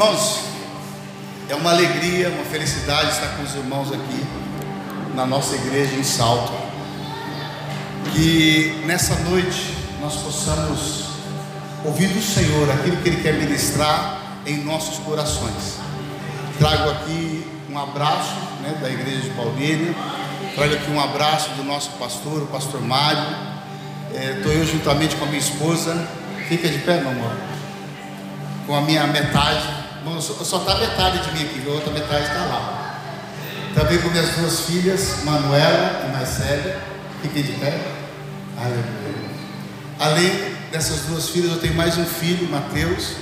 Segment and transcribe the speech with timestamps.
[0.00, 0.40] Irmãos,
[1.46, 4.26] é uma alegria, uma felicidade estar com os irmãos aqui
[5.14, 6.54] na nossa igreja em Salto.
[8.10, 11.04] Que nessa noite nós possamos
[11.84, 15.76] ouvir do Senhor aquilo que Ele quer ministrar em nossos corações.
[16.58, 19.94] Trago aqui um abraço né, da igreja de Paulínia,
[20.54, 23.36] trago aqui um abraço do nosso pastor, o pastor Mário.
[24.14, 26.08] Estou é, eu juntamente com a minha esposa.
[26.48, 27.32] Fica de pé, meu amor.
[28.66, 29.79] Com a minha metade.
[30.20, 33.00] Só está metade de mim aqui, a outra metade está lá.
[33.74, 36.78] Também com minhas duas filhas, Manuela e Marcélia.
[37.22, 37.78] Fiquem de pé.
[38.56, 39.30] Aleluia.
[39.98, 43.12] Além dessas duas filhas, eu tenho mais um filho, Mateus.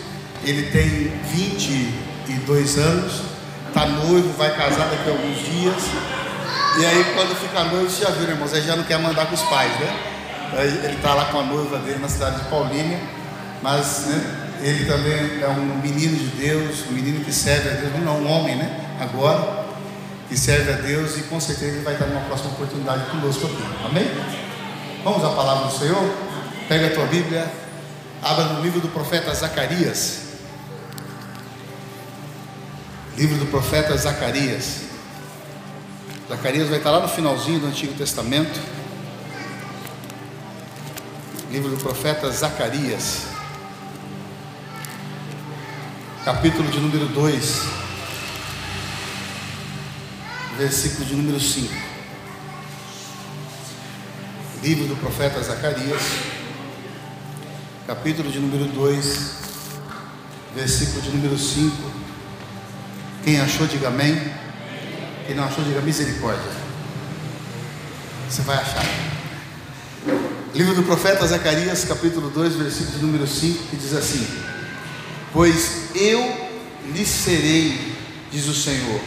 [0.45, 3.23] Ele tem 22 anos,
[3.67, 5.83] está noivo, vai casar daqui a alguns dias.
[6.79, 8.53] E aí, quando fica noivo, você já viu, né, irmãos?
[8.53, 9.97] Ele já não quer mandar com os pais, né?
[10.85, 13.01] Ele está lá com a noiva dele na cidade de Paulínia,
[13.63, 17.93] mas né, ele também é um menino de Deus, um menino que serve a Deus,
[18.05, 18.97] não um homem, né?
[19.01, 19.67] Agora,
[20.29, 23.63] que serve a Deus e com certeza ele vai estar numa próxima oportunidade conosco aqui.
[23.85, 24.07] Amém?
[25.05, 26.15] Vamos à palavra do Senhor?
[26.69, 27.51] Pega a tua Bíblia,
[28.23, 30.29] abra no livro do profeta Zacarias.
[33.17, 34.83] Livro do profeta Zacarias.
[36.29, 38.61] Zacarias vai estar lá no finalzinho do Antigo Testamento.
[41.51, 43.38] Livro do profeta Zacarias.
[46.29, 47.63] Capítulo de número 2.
[50.59, 51.75] Versículo de número 5.
[54.63, 56.03] Livro do profeta Zacarias.
[57.87, 59.37] Capítulo de número 2.
[60.55, 61.75] Versículo de número 5
[63.25, 64.15] quem achou, diga amém.
[65.27, 66.53] Quem não achou, diga misericórdia.
[68.29, 68.85] Você vai achar.
[70.55, 74.58] Livro do profeta Zacarias, capítulo 2, versículo número 5, que diz assim:
[75.33, 76.49] Pois eu
[76.93, 77.95] lhe serei,
[78.31, 79.01] diz o Senhor,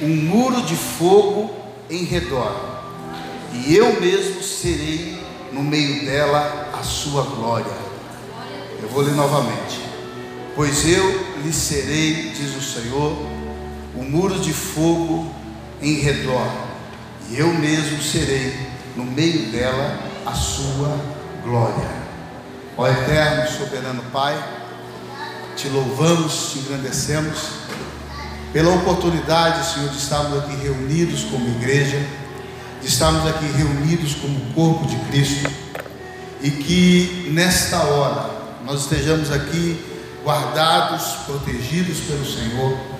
[0.00, 1.54] um muro de fogo
[1.90, 2.82] em redor,
[3.52, 5.18] e eu mesmo serei
[5.52, 7.72] no meio dela a sua glória.
[8.82, 9.80] Eu vou ler novamente.
[10.54, 13.16] Pois eu lhe serei, diz o Senhor,
[13.94, 15.34] o muro de fogo
[15.80, 16.50] em redor,
[17.30, 18.54] e eu mesmo serei
[18.96, 20.98] no meio dela a sua
[21.44, 21.90] glória.
[22.76, 24.61] Ó eterno, soberano Pai,
[25.56, 27.38] te louvamos, te engrandecemos
[28.52, 31.98] pela oportunidade, Senhor, de estarmos aqui reunidos como igreja,
[32.80, 35.50] de estarmos aqui reunidos como corpo de Cristo,
[36.42, 38.30] e que nesta hora
[38.64, 39.80] nós estejamos aqui
[40.24, 42.92] guardados, protegidos pelo Senhor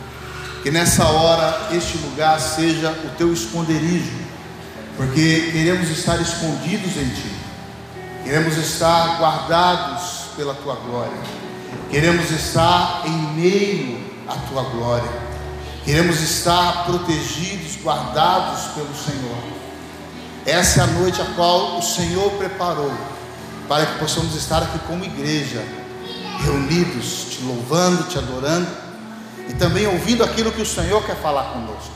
[0.63, 4.13] que nessa hora este lugar seja o teu esconderijo,
[4.97, 7.33] porque queremos estar escondidos em Ti,
[8.23, 11.19] queremos estar guardados pela Tua glória,
[11.93, 15.13] queremos estar em meio à Tua glória,
[15.85, 19.37] queremos estar protegidos, guardados pelo Senhor.
[20.47, 22.91] Essa é a noite a qual o Senhor preparou
[23.69, 25.63] para que possamos estar aqui como igreja,
[26.43, 28.69] reunidos, te louvando, te adorando
[29.51, 31.93] e também ouvindo aquilo que o Senhor quer falar conosco.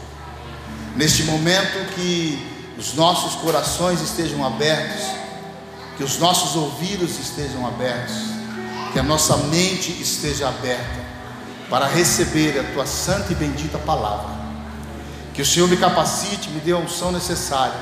[0.95, 2.47] Neste momento que
[2.77, 5.07] os nossos corações estejam abertos,
[5.97, 8.36] que os nossos ouvidos estejam abertos,
[8.93, 11.07] que a nossa mente esteja aberta
[11.69, 14.37] para receber a tua santa e bendita palavra.
[15.35, 17.75] Que o Senhor me capacite, me dê a unção necessária,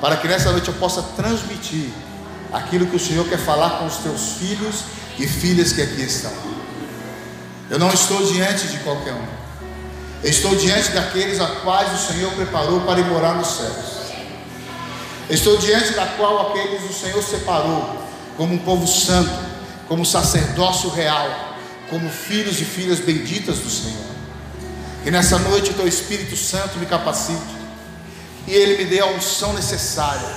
[0.00, 1.90] para que nessa noite eu possa transmitir
[2.52, 4.84] aquilo que o Senhor quer falar com os teus filhos
[5.18, 6.32] e filhas que aqui estão.
[7.68, 9.40] Eu não estou diante de qualquer um.
[10.22, 14.00] Estou diante daqueles a quais o Senhor preparou para ir morar nos céus.
[15.30, 17.96] Estou diante da qual aqueles o Senhor separou
[18.36, 19.30] como um povo santo,
[19.90, 21.56] como sacerdócio real,
[21.90, 24.06] como filhos e filhas benditas do Senhor.
[25.02, 27.56] Que nessa noite teu Espírito Santo me capacite
[28.46, 30.28] e ele me dê a unção necessária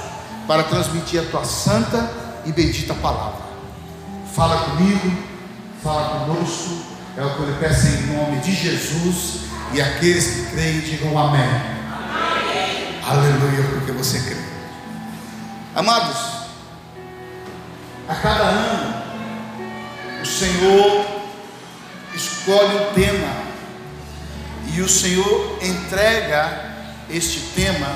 [0.47, 2.11] para transmitir a tua santa
[2.47, 3.43] e bendita palavra.
[4.33, 5.15] Fala comigo,
[5.83, 9.41] fala conosco é o que eu lhe peço em nome de Jesus.
[9.71, 11.41] E aqueles que creem, digam amém.
[11.41, 12.99] amém.
[13.05, 14.37] Aleluia, porque você crê.
[15.75, 16.17] Amados,
[18.07, 18.92] a cada ano,
[20.43, 21.05] Senhor
[22.13, 23.43] escolhe um tema.
[24.75, 26.75] E o Senhor entrega
[27.09, 27.87] este tema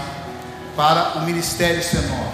[0.75, 2.31] para o ministério Senhor.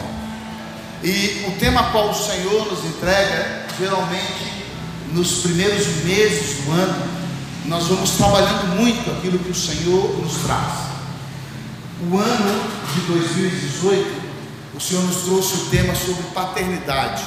[1.04, 4.65] E o tema qual o Senhor nos entrega, geralmente
[5.12, 7.10] nos primeiros meses do ano,
[7.65, 10.94] nós vamos trabalhando muito aquilo que o Senhor nos traz.
[12.12, 12.62] O ano
[12.94, 14.21] de 2018,
[14.75, 17.24] o Senhor nos trouxe o tema sobre paternidade.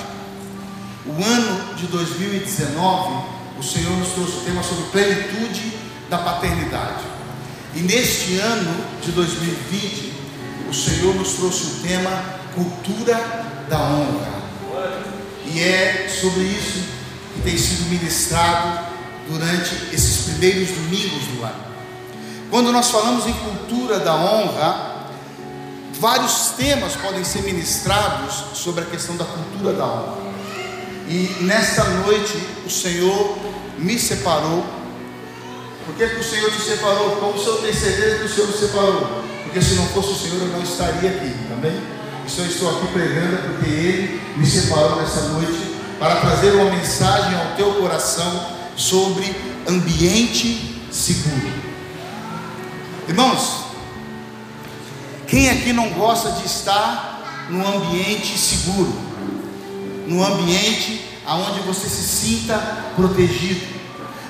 [1.08, 3.26] O ano de 2019,
[3.58, 5.72] o Senhor nos trouxe o tema sobre plenitude
[6.10, 7.04] da paternidade.
[7.74, 10.12] E neste ano de 2020,
[10.68, 12.10] o Senhor nos trouxe o tema
[12.54, 13.14] cultura
[13.68, 14.36] da honra.
[15.46, 16.84] E é sobre isso
[17.34, 18.86] que tem sido ministrado
[19.28, 21.66] durante esses primeiros domingos do ano.
[22.50, 25.06] Quando nós falamos em cultura da honra,
[26.00, 30.25] vários temas podem ser ministrados sobre a questão da cultura da honra.
[31.08, 32.36] E nesta noite
[32.66, 33.38] o Senhor
[33.78, 34.64] me separou.
[35.84, 37.16] Por que, que o Senhor te separou?
[37.16, 39.22] Como o Senhor tem certeza que o Senhor me separou?
[39.44, 41.80] Porque se não fosse o Senhor eu não estaria aqui, amém?
[42.26, 46.52] E se eu estou aqui pregando é porque Ele me separou nessa noite para trazer
[46.54, 49.34] uma mensagem ao teu coração sobre
[49.68, 51.52] ambiente seguro.
[53.08, 53.66] Irmãos,
[55.28, 59.05] quem aqui não gosta de estar num ambiente seguro?
[60.06, 62.58] Num ambiente onde você se sinta
[62.94, 63.66] protegido,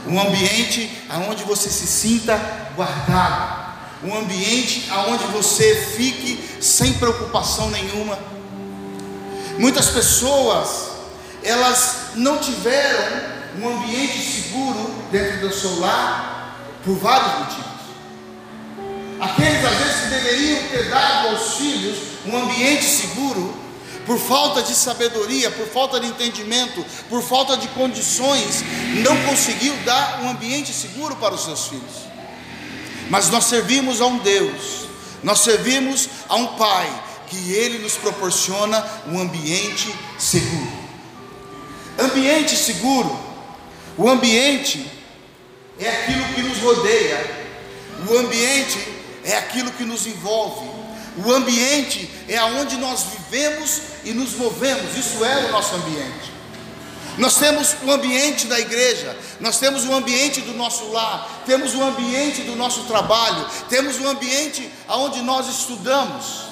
[0.06, 0.90] um ambiente
[1.28, 2.40] onde você se sinta
[2.74, 3.66] guardado,
[4.04, 8.18] um ambiente onde você fique sem preocupação nenhuma.
[9.58, 10.90] Muitas pessoas,
[11.42, 17.66] elas não tiveram um ambiente seguro dentro do seu lar por vários motivos.
[19.20, 21.96] Aqueles às vezes que deveriam ter dado aos filhos
[22.26, 23.54] um ambiente seguro,
[24.06, 28.62] por falta de sabedoria, por falta de entendimento, por falta de condições,
[29.02, 32.06] não conseguiu dar um ambiente seguro para os seus filhos.
[33.10, 34.86] Mas nós servimos a um Deus,
[35.22, 40.86] nós servimos a um Pai, que Ele nos proporciona um ambiente seguro.
[41.98, 43.18] Ambiente seguro,
[43.98, 44.86] o ambiente
[45.80, 47.46] é aquilo que nos rodeia,
[48.08, 48.78] o ambiente
[49.24, 50.75] é aquilo que nos envolve.
[51.16, 54.96] O ambiente é aonde nós vivemos e nos movemos.
[54.96, 56.36] Isso é o nosso ambiente.
[57.18, 61.82] Nós temos o ambiente da igreja, nós temos o ambiente do nosso lar, temos o
[61.82, 66.42] ambiente do nosso trabalho, temos o ambiente aonde nós estudamos.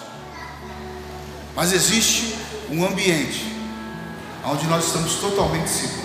[1.54, 2.34] Mas existe
[2.70, 3.44] um ambiente
[4.42, 6.04] onde nós estamos totalmente seguros.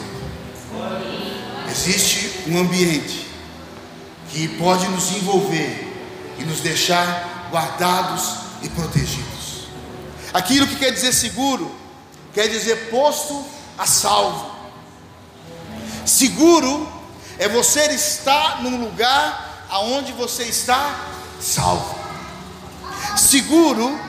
[1.72, 3.28] Existe um ambiente
[4.30, 5.88] que pode nos envolver
[6.38, 9.68] e nos deixar guardados e protegidos.
[10.34, 11.74] Aquilo que quer dizer seguro,
[12.34, 13.46] quer dizer posto
[13.78, 14.52] a salvo.
[16.06, 16.92] Seguro
[17.38, 21.08] é você estar num lugar aonde você está
[21.40, 21.98] salvo.
[23.18, 24.00] Seguro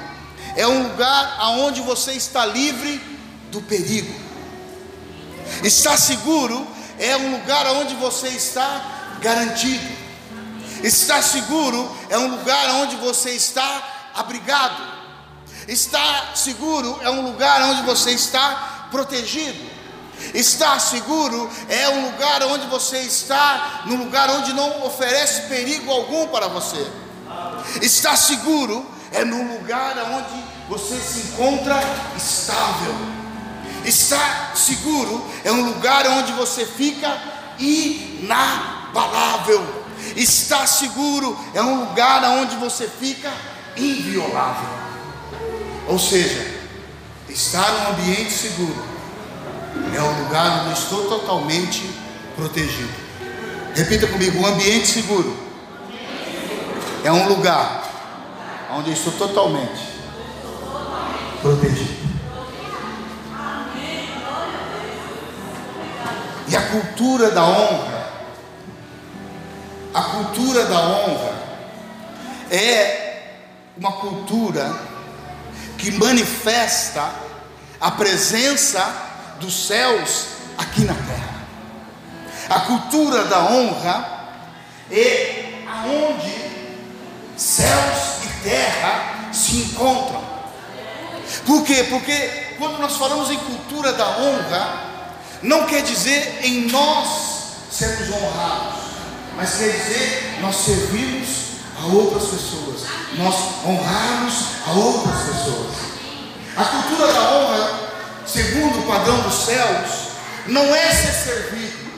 [0.57, 3.01] é um lugar aonde você está livre
[3.51, 4.15] do perigo.
[5.63, 6.67] Estar seguro
[6.99, 10.01] é um lugar onde você está garantido.
[10.83, 15.01] Estar seguro é um lugar onde você está abrigado.
[15.69, 19.71] Estar seguro é um lugar onde você está protegido.
[20.35, 26.29] Estar seguro é um lugar onde você está, num lugar onde não oferece perigo algum
[26.29, 26.87] para você.
[27.81, 31.81] Estar seguro é num lugar onde você se encontra
[32.17, 32.95] estável.
[33.85, 37.19] Estar seguro é um lugar onde você fica
[37.59, 39.81] inabalável.
[40.17, 43.33] Estar seguro é um lugar onde você fica
[43.77, 44.69] inviolável.
[45.89, 46.47] Ou seja,
[47.29, 48.85] estar num ambiente seguro
[49.95, 51.91] é um lugar onde estou totalmente
[52.37, 52.93] protegido.
[53.75, 55.37] Repita comigo: um ambiente seguro
[57.05, 57.83] é um lugar
[58.77, 59.89] onde estou totalmente
[61.41, 62.01] protegido.
[66.49, 68.01] E a cultura da honra
[69.93, 71.35] a cultura da honra
[72.51, 73.10] é
[73.77, 74.75] uma cultura
[75.79, 77.11] que manifesta
[77.81, 80.27] a presença dos céus
[80.59, 81.41] aqui na terra.
[82.49, 84.33] A cultura da honra
[84.91, 86.35] é aonde
[87.37, 90.23] céus e terra se encontram.
[91.47, 91.87] Por quê?
[91.89, 94.91] Porque quando nós falamos em cultura da honra,
[95.43, 97.09] não quer dizer em nós
[97.71, 98.91] sermos honrados
[99.41, 101.29] mas quer dizer nós servimos
[101.81, 102.83] a outras pessoas,
[103.21, 103.35] nós
[103.67, 104.35] honrarmos
[104.67, 105.77] a outras pessoas.
[106.57, 107.81] A cultura da honra,
[108.27, 109.91] segundo o padrão dos céus,
[110.47, 111.91] não é ser servido,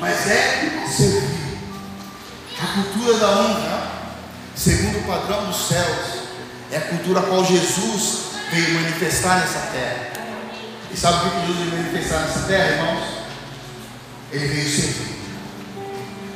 [0.00, 1.58] mas é servir.
[2.62, 3.90] A cultura da honra,
[4.54, 6.24] segundo o padrão dos céus,
[6.70, 8.18] é a cultura a qual Jesus
[8.50, 10.12] veio manifestar nessa terra.
[10.92, 13.04] E sabe o que Jesus veio manifestar nessa terra, irmãos?
[14.30, 15.14] Ele veio servir.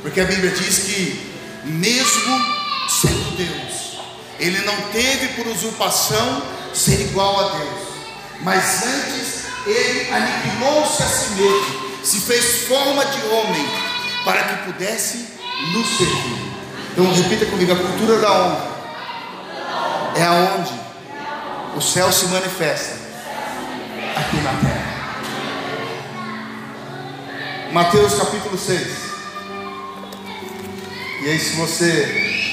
[0.01, 1.33] Porque a Bíblia diz que,
[1.65, 2.59] mesmo
[2.89, 3.68] sendo Deus,
[4.39, 6.41] ele não teve por usurpação
[6.73, 7.87] ser igual a Deus,
[8.41, 13.69] mas antes ele aniquilou-se a si mesmo, se fez forma de homem
[14.23, 15.27] para que pudesse
[15.73, 16.49] nos servir.
[16.91, 18.69] Então repita comigo: a cultura da honra
[20.15, 20.73] é aonde
[21.75, 22.95] o céu se manifesta
[24.15, 24.89] aqui na terra.
[27.71, 29.09] Mateus capítulo 6.
[31.21, 32.48] E aí, se você,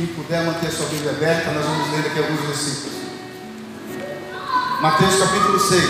[0.00, 3.00] quem puder manter sua Bíblia aberta, nós vamos ler aqui alguns versículos.
[4.80, 5.84] Mateus capítulo 6,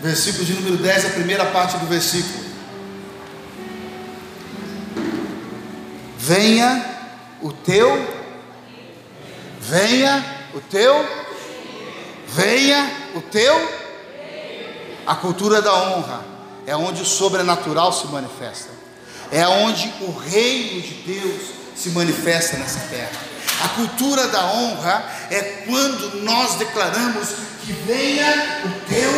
[0.00, 2.44] versículo de número 10, a primeira parte do versículo.
[6.18, 6.84] Venha
[7.40, 8.04] o teu,
[9.60, 11.08] venha o teu,
[12.26, 13.54] venha o teu.
[15.06, 16.24] A cultura da honra
[16.66, 18.70] é onde o sobrenatural se manifesta,
[19.30, 23.10] é onde o reino de Deus se manifesta nessa terra.
[23.64, 27.28] A cultura da honra é quando nós declaramos
[27.64, 29.10] que venha o teu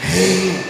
[0.00, 0.64] reino.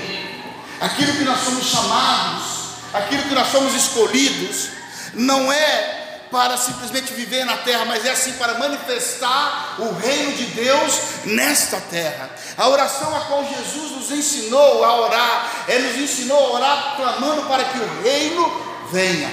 [0.81, 2.45] Aquilo que nós somos chamados,
[2.93, 4.69] aquilo que nós somos escolhidos,
[5.15, 5.97] não é
[6.31, 11.81] para simplesmente viver na terra, mas é assim para manifestar o reino de Deus nesta
[11.81, 12.31] terra.
[12.57, 17.43] A oração a qual Jesus nos ensinou a orar, Ele nos ensinou a orar clamando
[17.43, 19.29] para que o reino venha.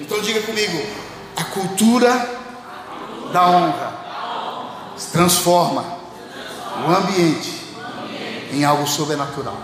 [0.00, 1.05] Então diga comigo,
[1.36, 2.10] a cultura
[3.32, 3.92] da honra
[5.12, 5.84] transforma
[6.86, 7.76] o ambiente
[8.52, 9.56] em algo sobrenatural.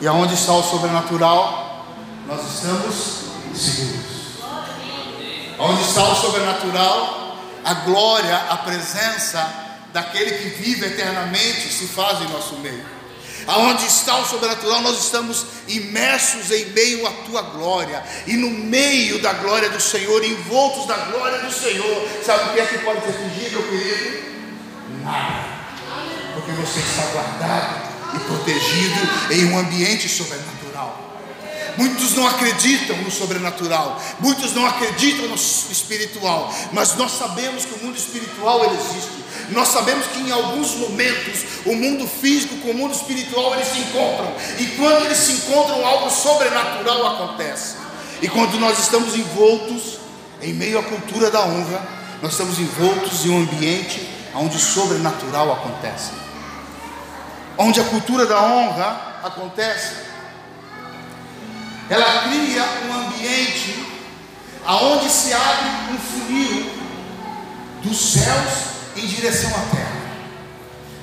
[0.00, 1.86] E aonde está o sobrenatural,
[2.26, 2.94] nós estamos
[3.54, 4.16] seguros.
[5.58, 9.46] Onde está o sobrenatural, a glória, a presença
[9.92, 12.95] daquele que vive eternamente se faz em nosso meio
[13.46, 19.20] aonde está o sobrenatural, nós estamos imersos em meio à tua glória, e no meio
[19.20, 22.08] da glória do Senhor, envoltos da glória do Senhor.
[22.24, 24.36] Sabe o que é que pode fugir, meu querido?
[25.02, 25.44] Nada,
[26.34, 31.04] porque você está guardado e protegido em um ambiente sobrenatural.
[31.76, 37.84] Muitos não acreditam no sobrenatural, muitos não acreditam no espiritual, mas nós sabemos que o
[37.84, 39.25] mundo espiritual ele existe.
[39.50, 43.78] Nós sabemos que em alguns momentos o mundo físico com o mundo espiritual eles se
[43.78, 47.76] encontram, e quando eles se encontram, algo sobrenatural acontece.
[48.20, 49.98] E quando nós estamos envoltos
[50.42, 51.86] em meio à cultura da honra,
[52.22, 56.10] nós estamos envoltos em um ambiente onde o sobrenatural acontece.
[57.58, 59.94] Onde a cultura da honra acontece,
[61.88, 63.86] ela cria um ambiente
[64.64, 66.70] aonde se abre um funil
[67.82, 69.96] dos céus em direção à terra.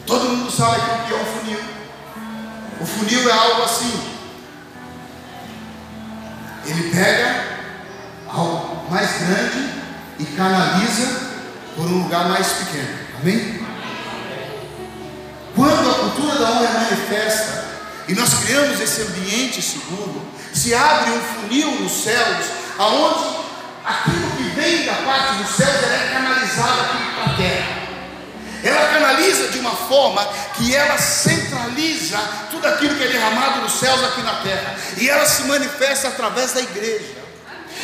[0.05, 1.59] Todo mundo sabe o que é um funil.
[2.81, 4.13] O funil é algo assim.
[6.65, 7.45] Ele pega
[8.27, 9.69] algo mais grande
[10.19, 11.21] e canaliza
[11.75, 12.99] por um lugar mais pequeno.
[13.21, 13.63] Amém?
[15.55, 17.65] Quando a cultura da honra é manifesta
[18.07, 22.45] e nós criamos esse ambiente seguro, se abre um funil nos céus,
[22.77, 23.37] aonde
[23.85, 27.72] aquilo que vem da parte dos céus é canalizado aqui para a terra.
[28.63, 32.17] Ela canaliza de uma forma que ela centraliza
[32.49, 34.75] tudo aquilo que é derramado nos céus aqui na terra.
[34.97, 37.23] E ela se manifesta através da igreja.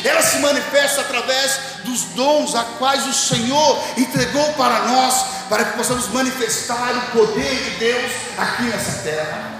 [0.03, 5.77] Ela se manifesta através dos dons a quais o Senhor entregou para nós, para que
[5.77, 9.51] possamos manifestar o poder de Deus aqui nessa terra.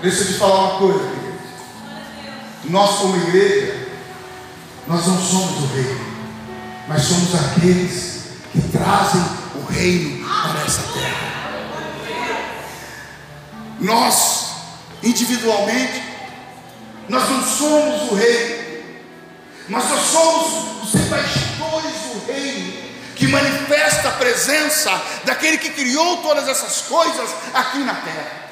[0.00, 1.38] Deixa eu te falar uma coisa, queridos.
[2.64, 3.88] Nós, como igreja,
[4.86, 5.96] nós não somos o rei,
[6.86, 9.37] mas somos aqueles que trazem
[9.70, 11.28] reino para essa terra.
[13.80, 14.50] Nós,
[15.02, 16.02] individualmente,
[17.08, 18.84] nós não somos o rei,
[19.68, 24.90] nós somos os embaixadores do reino que manifesta a presença
[25.24, 28.48] daquele que criou todas essas coisas aqui na terra.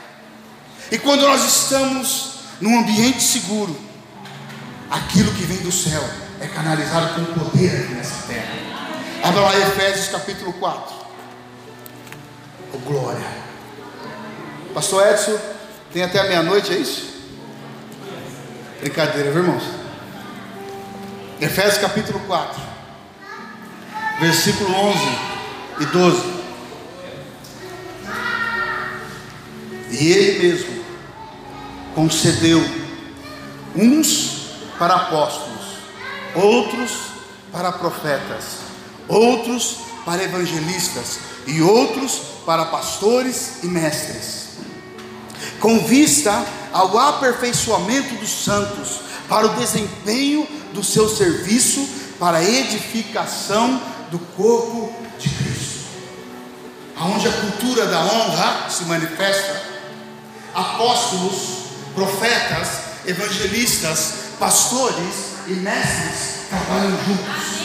[0.91, 3.79] E quando nós estamos num ambiente seguro,
[4.91, 6.03] aquilo que vem do céu
[6.41, 8.55] é canalizado com poder aqui nessa terra.
[9.23, 10.96] Abra lá Efésios capítulo 4.
[12.73, 13.27] Oh, glória.
[14.75, 15.39] Pastor Edson,
[15.93, 17.15] tem até a meia-noite, é isso?
[18.81, 19.63] Brincadeira, viu, irmãos?
[21.41, 22.63] Efésios capítulo 4,
[24.21, 24.99] versículo 11
[25.81, 26.37] e 12.
[29.91, 30.85] E Ele mesmo
[31.95, 32.63] concedeu
[33.75, 35.65] uns para apóstolos,
[36.35, 36.93] outros
[37.53, 38.67] para profetas
[39.09, 44.47] outros para evangelistas e outros para pastores e mestres,
[45.59, 51.85] com vista ao aperfeiçoamento dos santos, para o desempenho do seu serviço,
[52.21, 55.87] para a edificação do corpo de Cristo.
[56.97, 59.61] A onde a cultura da honra se manifesta,
[60.55, 62.69] apóstolos, profetas,
[63.07, 67.57] evangelistas, pastores e mestres trabalham juntos.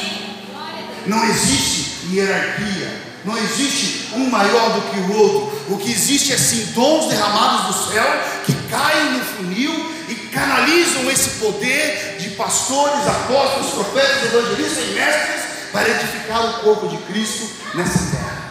[1.06, 5.74] Não existe hierarquia, não existe um maior do que o outro.
[5.74, 8.06] O que existe é sim dons derramados do céu
[8.46, 15.42] que caem no funil e canalizam esse poder de pastores, apóstolos, profetas, evangelistas e mestres
[15.72, 18.42] para edificar o corpo de Cristo nessa terra.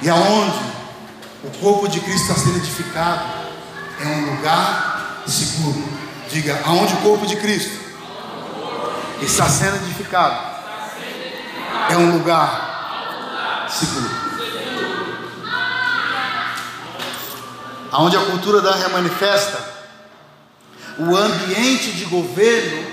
[0.00, 0.58] E aonde
[1.44, 3.22] o corpo de Cristo está sendo edificado
[4.00, 5.84] é um lugar seguro.
[6.30, 7.78] Diga, aonde o corpo de Cristo
[9.20, 10.52] está sendo edificado
[11.90, 12.71] é um lugar
[13.72, 14.10] seguro.
[17.90, 19.72] Aonde a cultura da ré manifesta,
[20.98, 22.86] o ambiente de governo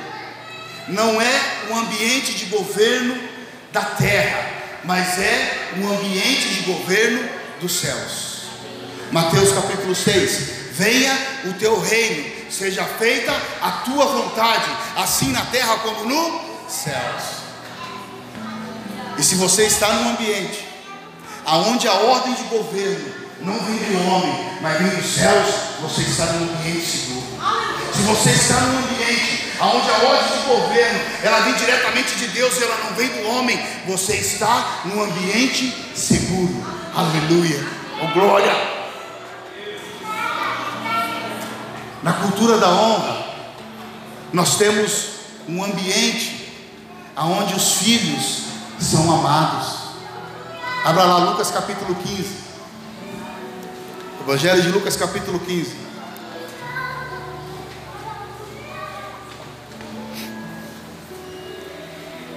[0.90, 3.18] não é um ambiente de governo
[3.72, 4.52] da terra,
[4.84, 7.30] mas é um ambiente de governo
[7.62, 8.44] dos céus.
[9.12, 13.32] Mateus capítulo 6: Venha o teu reino, seja feita
[13.62, 17.40] a tua vontade, assim na terra como no céus.
[19.18, 20.69] E se você está num ambiente
[21.50, 25.48] aonde a ordem de governo não vem do homem, mas vem dos céus,
[25.82, 27.26] você está num ambiente seguro.
[27.92, 32.56] Se você está num ambiente onde a ordem de governo ela vem diretamente de Deus
[32.58, 36.64] e ela não vem do homem, você está num ambiente seguro.
[36.94, 37.66] Aleluia.
[38.02, 38.80] Oh glória.
[42.04, 43.26] Na cultura da honra,
[44.32, 45.08] nós temos
[45.48, 46.54] um ambiente
[47.18, 48.44] onde os filhos
[48.80, 49.79] são amados.
[50.84, 52.38] Abra lá Lucas capítulo 15.
[54.22, 55.76] Evangelho de Lucas capítulo 15.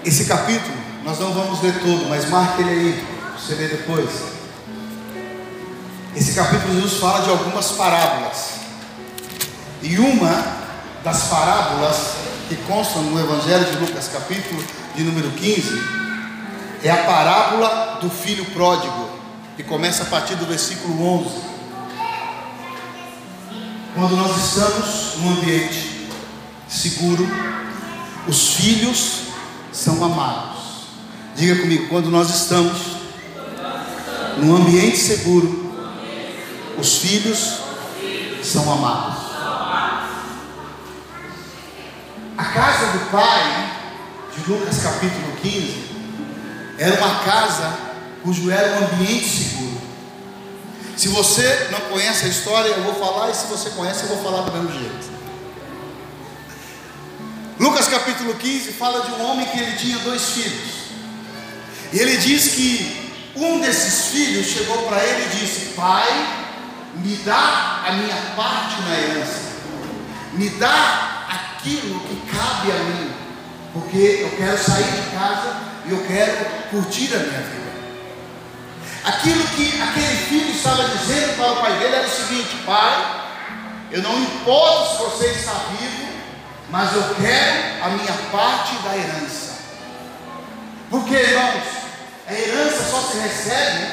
[0.04, 3.05] Esse capítulo nós não vamos ler todo, mas marque ele aí,
[3.38, 4.11] você lê depois.
[6.16, 8.55] Esse capítulo Jesus fala de algumas parábolas.
[9.83, 10.62] E uma
[11.05, 12.14] das parábolas
[12.48, 14.62] que constam no Evangelho de Lucas, capítulo
[14.96, 16.02] de número 15,
[16.83, 19.09] é a parábola do filho pródigo,
[19.57, 21.53] que começa a partir do versículo 11.
[23.95, 26.09] Quando nós estamos num ambiente
[26.68, 27.29] seguro,
[28.27, 29.25] os filhos
[29.73, 30.62] são amados.
[31.37, 32.97] Diga comigo, quando nós estamos
[34.38, 35.73] num ambiente seguro,
[36.79, 37.59] os filhos
[38.42, 39.23] são amados.
[42.37, 43.73] A casa do pai,
[44.35, 45.91] de Lucas capítulo 15,
[46.83, 47.73] era uma casa
[48.25, 49.81] cujo era um ambiente seguro.
[50.97, 54.23] Se você não conhece a história, eu vou falar, e se você conhece, eu vou
[54.23, 55.12] falar do mesmo jeito.
[57.61, 60.83] Lucas capítulo 15 fala de um homem que ele tinha dois filhos.
[61.92, 66.09] E ele diz que um desses filhos chegou para ele e disse: Pai,
[66.97, 69.40] me dá a minha parte na herança,
[70.33, 73.12] me dá aquilo que cabe a mim,
[73.73, 77.62] porque eu quero sair de casa e eu quero curtir a minha vida.
[79.05, 83.23] Aquilo que aquele filho estava dizendo para o pai dele era o seguinte: Pai,
[83.90, 86.09] eu não importo se você está vivo,
[86.71, 89.53] mas eu quero a minha parte da herança.
[90.88, 91.64] Porque, irmãos,
[92.29, 93.92] a herança só se recebe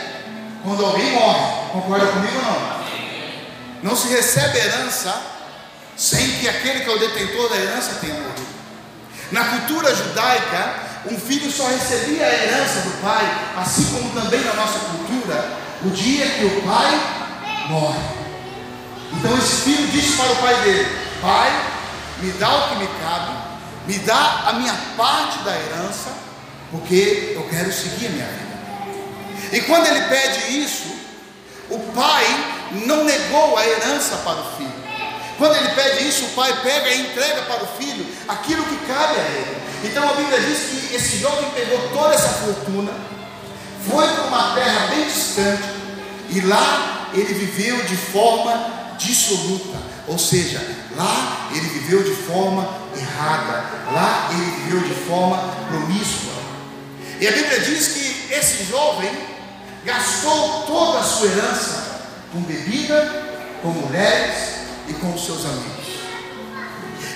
[0.64, 1.72] quando alguém morre.
[1.72, 2.80] Concorda comigo ou não?
[3.82, 5.20] Não se recebe herança
[5.96, 8.48] sem que aquele que é o detentor da herança tenha morrido.
[9.32, 14.54] Na cultura judaica, um filho só recebia a herança do pai, assim como também na
[14.54, 15.50] nossa cultura,
[15.84, 17.00] o dia que o pai
[17.70, 18.00] morre.
[19.14, 21.52] Então esse filho disse para o pai dele: Pai,
[22.22, 23.38] me dá o que me cabe,
[23.88, 26.12] me dá a minha parte da herança,
[26.72, 28.50] porque eu quero seguir a minha vida.
[29.54, 30.90] E quando ele pede isso,
[31.70, 32.26] o pai
[32.86, 34.69] não negou a herança para o filho.
[35.40, 39.16] Quando ele pede isso, o pai pega e entrega para o filho aquilo que cabe
[39.18, 39.58] a ele.
[39.86, 42.92] Então a Bíblia diz que esse jovem pegou toda essa fortuna,
[43.90, 45.64] foi para uma terra bem distante,
[46.30, 49.78] e lá ele viveu de forma dissoluta,
[50.10, 50.62] ou seja,
[50.98, 55.38] lá ele viveu de forma errada, lá ele viveu de forma
[55.70, 56.34] promíscua.
[57.22, 59.10] E a Bíblia diz que esse jovem
[59.86, 62.02] gastou toda a sua herança
[62.34, 63.24] com bebida,
[63.62, 64.59] com mulheres
[64.90, 66.00] e com os seus amigos.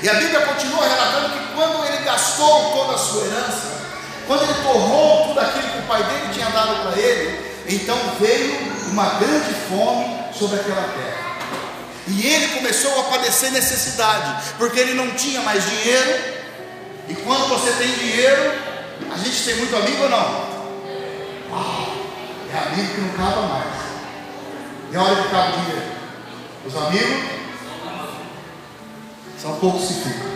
[0.01, 3.81] E a Bíblia continua relatando que quando ele gastou toda a sua herança,
[4.27, 8.53] quando ele torrou tudo aquilo que o pai dele tinha dado para ele, então veio
[8.91, 11.23] uma grande fome sobre aquela terra.
[12.07, 16.33] E ele começou a padecer necessidade, porque ele não tinha mais dinheiro.
[17.07, 18.53] E quando você tem dinheiro,
[19.11, 20.53] a gente tem muito amigo ou não?
[21.49, 21.95] Uau,
[22.53, 23.83] É amigo que não acaba mais.
[24.91, 25.91] E a hora que acaba o dinheiro?
[26.65, 27.42] Os amigos
[29.43, 30.31] são poucos se ficam.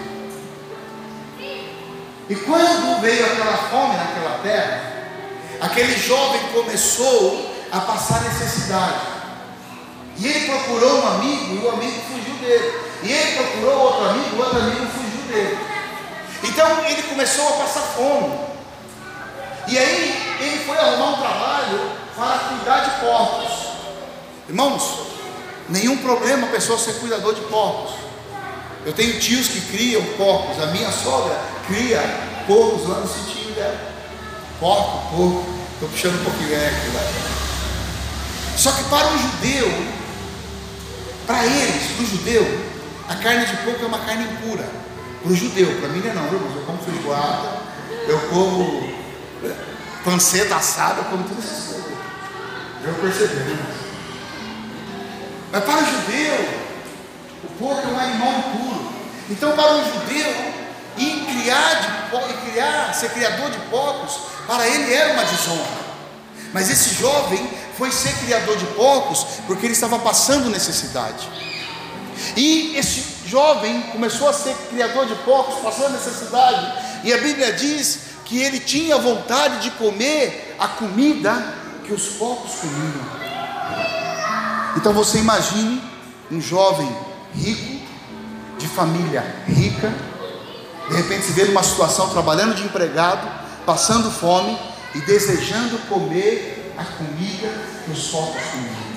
[2.30, 4.82] E quando veio aquela fome naquela terra,
[5.62, 9.00] aquele jovem começou a passar necessidade.
[10.18, 12.82] E ele procurou um amigo e o amigo fugiu dele.
[13.04, 15.58] E ele procurou outro amigo, o outro amigo fugiu dele.
[16.44, 18.38] Então ele começou a passar fome.
[19.70, 23.68] E aí ele foi arrumar um trabalho para cuidar de porcos.
[24.50, 25.08] Irmãos,
[25.70, 28.07] nenhum problema a pessoa ser cuidador de porcos.
[28.88, 30.64] Eu tenho tios que criam porcos.
[30.64, 32.00] A minha sogra cria
[32.48, 33.78] porcos lá no sítio dela.
[34.62, 35.46] Porco, porco.
[35.74, 37.02] Estou puxando um pouquinho é aqui lá.
[38.56, 39.70] Só que para um judeu,
[41.28, 42.68] para eles, para o judeu,
[43.10, 44.66] a carne de porco é uma carne impura.
[45.22, 46.26] Para o judeu, para mim não é não?
[46.26, 47.60] Eu como feijoada,
[48.08, 48.90] eu como
[50.06, 51.76] panceta assada, eu como tudo coisas.
[52.86, 53.76] Eu percebi, né?
[55.52, 56.68] Mas para o judeu,
[57.44, 58.77] o porco é um animal impuro.
[59.30, 60.54] Então, para um judeu,
[60.98, 65.88] e criar, de, criar, ser criador de porcos, para ele era uma desonra.
[66.54, 71.30] Mas esse jovem foi ser criador de porcos porque ele estava passando necessidade.
[72.36, 76.74] E esse jovem começou a ser criador de porcos, passando necessidade.
[77.04, 81.54] E a Bíblia diz que ele tinha vontade de comer a comida
[81.86, 83.18] que os porcos comiam.
[84.76, 85.82] Então você imagine
[86.32, 86.90] um jovem
[87.36, 87.77] rico,
[88.58, 89.94] de família rica,
[90.90, 93.28] de repente se vê numa situação trabalhando de empregado,
[93.66, 94.58] passando fome
[94.96, 97.50] e desejando comer a comida
[97.86, 98.88] que os porcos comiam.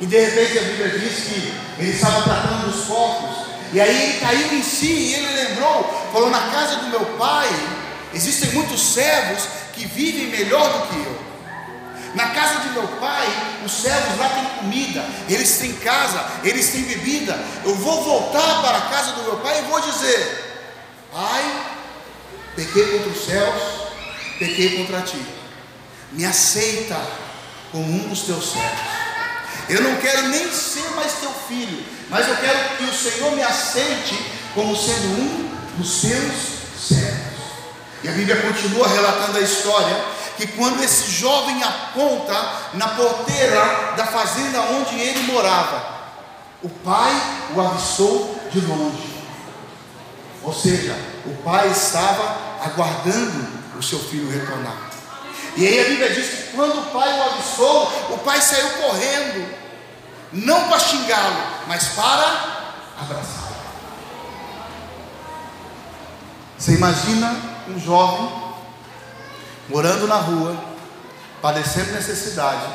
[0.00, 4.20] E de repente a Bíblia diz que ele estava tratando dos porcos, e aí ele
[4.20, 7.48] caiu em si, e ele lembrou, falou: Na casa do meu pai
[8.12, 11.11] existem muitos servos que vivem melhor do que eu.
[12.14, 13.26] Na casa de meu pai,
[13.64, 17.38] os servos lá têm comida, eles têm casa, eles têm bebida.
[17.64, 20.60] Eu vou voltar para a casa do meu pai e vou dizer:
[21.10, 21.66] Pai,
[22.54, 23.62] pequei contra os céus,
[24.38, 25.24] pequei contra ti.
[26.12, 27.00] Me aceita
[27.70, 29.02] como um dos teus servos.
[29.68, 33.42] Eu não quero nem ser mais teu filho, mas eu quero que o Senhor me
[33.42, 34.22] aceite
[34.54, 36.34] como sendo um dos seus
[36.78, 37.32] servos.
[38.04, 39.96] E a Bíblia continua relatando a história
[40.36, 42.34] que quando esse jovem aponta
[42.74, 45.92] na porteira da fazenda onde ele morava,
[46.62, 47.12] o pai
[47.54, 49.12] o avistou de longe.
[50.42, 54.90] Ou seja, o pai estava aguardando o seu filho retornar.
[55.56, 59.54] E aí a Bíblia diz que quando o pai o avistou, o pai saiu correndo,
[60.32, 63.52] não para xingá-lo, mas para abraçá-lo.
[66.56, 67.36] Você imagina
[67.68, 68.51] um jovem
[69.68, 70.56] morando na rua,
[71.40, 72.66] padecendo necessidade,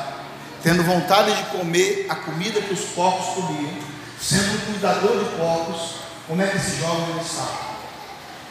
[0.62, 3.78] tendo vontade de comer a comida que os porcos comiam,
[4.20, 5.96] sendo um cuidador de porcos,
[6.26, 7.68] como é que esse jovem estava?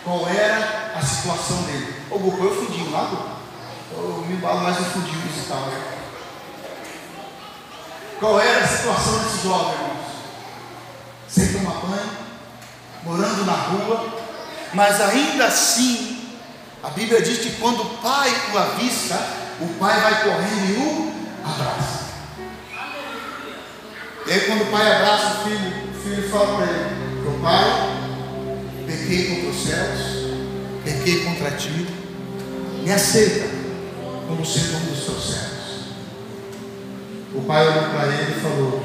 [0.04, 1.93] Qual era a situação dele?
[2.10, 3.38] Ô Gugu, eu fundinho lá, Gugu.
[3.91, 5.60] Eu me embalo mais em fundinhos e tal.
[5.62, 5.97] Né?
[8.19, 10.08] Qual era a situação desse jovem, irmãos?
[11.28, 12.10] Sem tomar banho,
[13.04, 14.23] morando na rua,
[14.73, 16.17] mas ainda assim
[16.88, 19.19] a Bíblia diz que quando o pai o avista,
[19.60, 21.12] o pai vai correndo e o
[21.43, 22.08] abraça.
[24.26, 27.65] E aí quando o pai abraça o filho, o filho fala para ele, meu pai,
[28.86, 30.00] pequei contra os céus,
[30.86, 31.88] pequei contra ti,
[32.84, 33.50] me aceita
[34.26, 35.58] como sendo um dos teus servos.
[37.36, 38.82] O pai olhou para ele e falou,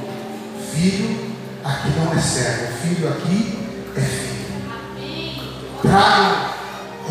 [0.75, 3.59] filho, aqui não é servo, filho aqui
[3.97, 4.33] é filho.
[5.83, 6.32] Traga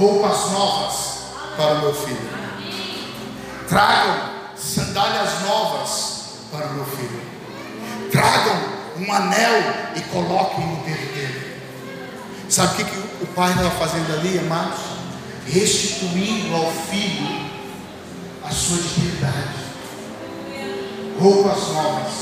[0.01, 0.95] roupas novas
[1.55, 2.29] para o meu filho.
[3.69, 7.21] Tragam sandálias novas para o meu filho.
[8.11, 8.59] Tragam
[8.97, 9.61] um anel
[9.95, 11.61] e coloquem no dedo dele.
[12.49, 14.79] Sabe o que, que o pai estava fazendo ali, amados?
[15.45, 17.51] Restituindo ao filho
[18.43, 19.61] a sua dignidade.
[21.19, 22.13] Roupas novas,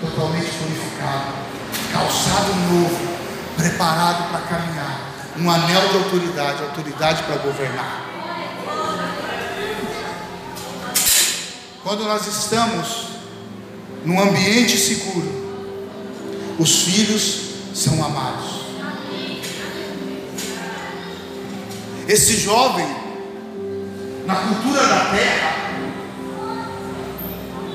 [0.00, 1.32] totalmente purificado,
[1.92, 3.16] calçado novo,
[3.56, 5.03] preparado para caminhar
[5.36, 8.04] um anel de autoridade, autoridade para governar.
[11.82, 13.08] Quando nós estamos
[14.04, 15.44] num ambiente seguro,
[16.58, 17.40] os filhos
[17.74, 18.64] são amados.
[22.06, 22.86] Esse jovem,
[24.26, 25.54] na cultura da terra,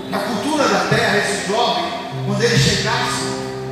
[0.10, 1.84] na cultura da terra, esse jovem,
[2.26, 3.30] quando ele chegasse,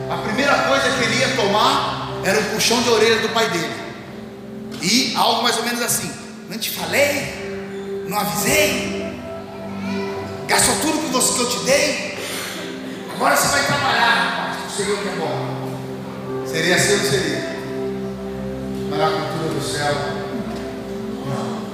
[0.10, 3.77] a primeira coisa que ele ia tomar era um puxão de orelha do pai dele.
[4.82, 6.12] E algo mais ou menos assim:
[6.50, 8.06] Não te falei?
[8.08, 9.06] Não avisei?
[10.48, 12.18] Gastou tudo que, você, que eu te dei.
[13.14, 14.72] Agora você vai trabalhar, rapaz.
[14.76, 16.46] Seria o que é bom.
[16.46, 17.58] Seria assim ou não seria?
[18.90, 19.96] Mas a cultura do céu.
[21.26, 21.68] Não.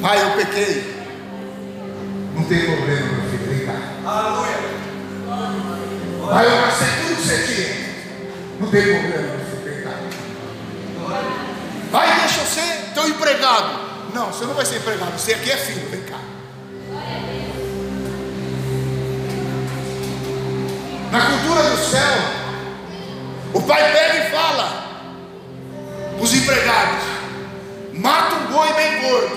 [0.00, 0.98] Pai, eu pequei.
[2.36, 3.72] Não tem problema, meu filho, vem cá.
[4.06, 4.58] Aleluia.
[6.30, 7.77] Pai, eu gastei tudo que você tinha.
[8.58, 9.90] Não tem problema, vem cá.
[11.90, 13.88] Vai, deixa eu ser teu empregado.
[14.12, 16.18] Não, você não vai ser empregado, você aqui é filho, vem cá.
[21.12, 22.18] Na cultura do céu,
[23.54, 24.84] o pai pega e fala:
[26.20, 27.04] os empregados,
[27.94, 29.36] mata um boi bem gordo,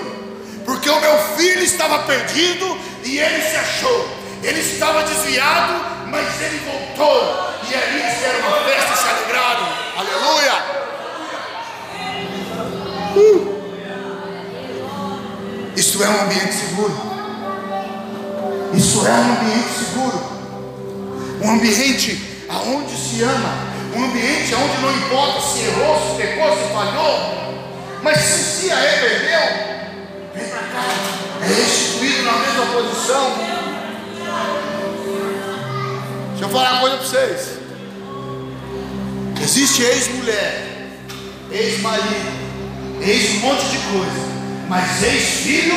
[0.64, 4.22] porque o meu filho estava perdido e ele se achou.
[4.42, 7.50] Ele estava desviado, mas ele voltou.
[7.68, 9.66] E ali fizeram uma festa e se alegraram.
[9.96, 10.56] Aleluia!
[13.16, 13.62] Uh.
[15.74, 16.94] Isso é um ambiente seguro.
[18.74, 20.22] Isso é um ambiente seguro.
[21.40, 23.72] Um ambiente aonde se ama.
[23.96, 27.42] Um ambiente onde não importa se errou, se pecou, se falhou.
[28.02, 29.40] Mas se se arrependeu,
[30.34, 30.84] vem para cá.
[31.42, 33.62] É restituído na mesma posição.
[36.42, 37.58] Deixa eu falar uma coisa para vocês.
[39.40, 40.88] Existe ex-mulher,
[41.52, 44.28] ex-marido, ex um monte de coisa.
[44.68, 45.76] Mas ex-filho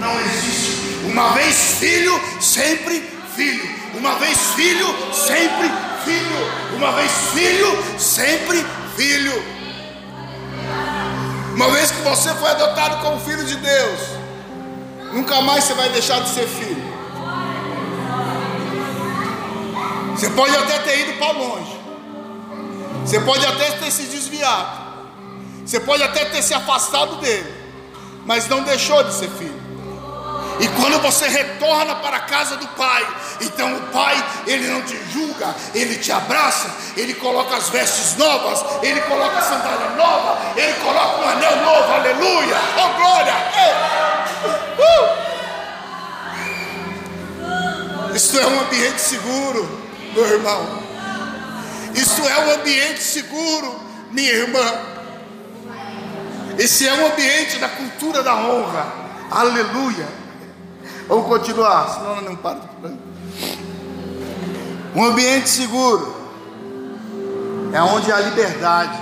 [0.00, 1.04] não existe.
[1.04, 3.68] Uma vez filho, sempre filho.
[3.98, 5.70] Uma vez filho, sempre
[6.06, 6.74] filho.
[6.74, 8.64] Uma vez filho, sempre
[8.96, 9.42] filho.
[11.54, 14.00] Uma vez que você foi adotado como filho de Deus,
[15.12, 16.87] nunca mais você vai deixar de ser filho.
[20.18, 21.78] Você pode até ter ido para longe.
[23.04, 24.88] Você pode até ter se desviado.
[25.64, 27.58] Você pode até ter se afastado dele
[28.28, 29.58] mas não deixou de ser filho.
[30.60, 33.06] E quando você retorna para a casa do pai,
[33.40, 38.62] então o pai, ele não te julga, ele te abraça, ele coloca as vestes novas,
[38.82, 43.34] ele coloca a sandália nova, ele coloca um anel novo, aleluia, oh glória!
[48.10, 48.14] Uh!
[48.14, 49.87] Isto é um ambiente seguro,
[50.18, 50.82] meu irmão.
[51.94, 54.64] Isto é um ambiente seguro, minha irmã.
[56.58, 58.92] Esse é o ambiente da cultura da honra.
[59.30, 60.08] Aleluia.
[61.06, 62.60] Vamos continuar, senão eu não paro
[64.94, 66.16] Um ambiente seguro
[67.72, 68.98] é onde há liberdade.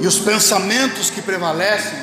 [0.00, 1.98] E os pensamentos que prevalecem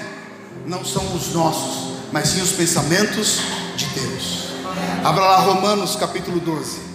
[0.65, 3.39] não são os nossos, mas sim os pensamentos
[3.75, 4.49] de Deus.
[5.03, 6.94] Abra lá Romanos capítulo 12.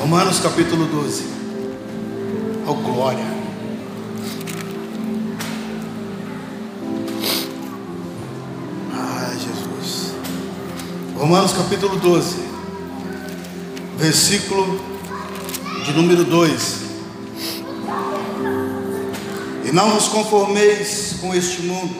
[0.00, 1.24] Romanos capítulo 12.
[2.66, 3.36] Oh glória.
[11.26, 12.36] Romanos capítulo 12,
[13.96, 14.80] versículo
[15.84, 16.76] de número 2.
[19.64, 21.96] E não vos conformeis com este mundo,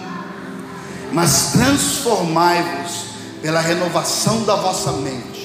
[1.13, 3.07] mas transformai-vos
[3.43, 5.36] pela renovação da vossa mente,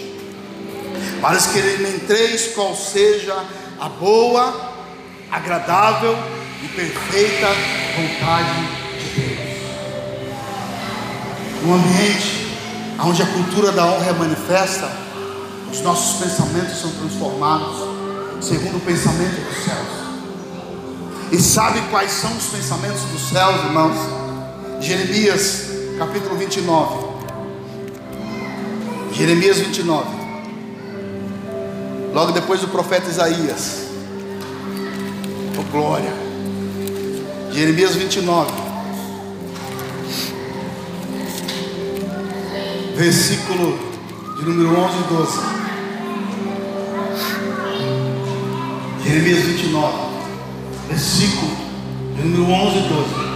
[1.21, 3.45] para que experimenteis qual seja
[3.79, 4.73] a boa,
[5.31, 6.17] agradável
[6.63, 7.47] e perfeita
[7.95, 9.39] vontade de Deus.
[11.63, 12.57] Um ambiente
[13.03, 14.91] onde a cultura da honra é manifesta,
[15.71, 17.77] os nossos pensamentos são transformados
[18.41, 20.01] segundo o pensamento dos céus.
[21.31, 23.95] E sabe quais são os pensamentos dos céus, irmãos?
[24.81, 27.11] Jeremias capítulo 29.
[29.13, 30.20] Jeremias 29.
[32.13, 33.87] Logo depois do profeta Isaías.
[35.57, 36.11] Oh glória.
[37.51, 38.71] Jeremias 29.
[43.01, 43.79] versículo
[44.37, 45.39] de número 11 e 12.
[49.03, 49.93] Jeremias 29,
[50.87, 51.51] versículo
[52.15, 53.31] de número 11 e 12.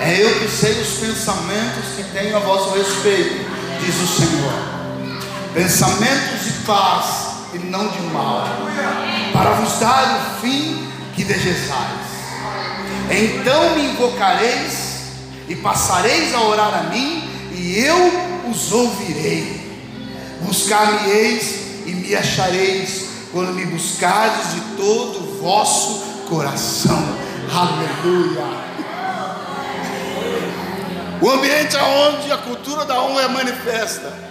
[0.00, 3.44] É eu que sei os pensamentos que tenho a vosso respeito,
[3.84, 4.52] diz o Senhor.
[5.52, 8.46] Pensamentos de paz e não de mal,
[9.32, 12.08] para vos dar o fim que desejais.
[13.10, 14.88] Então me invocareis
[15.48, 19.66] e passareis a orar a mim, e eu os ouvirei.
[20.42, 27.02] Buscar-me-eis e me achareis, quando me buscardes de todo o vosso coração.
[27.50, 28.68] Aleluia.
[31.20, 34.28] O ambiente onde a cultura da honra é manifesta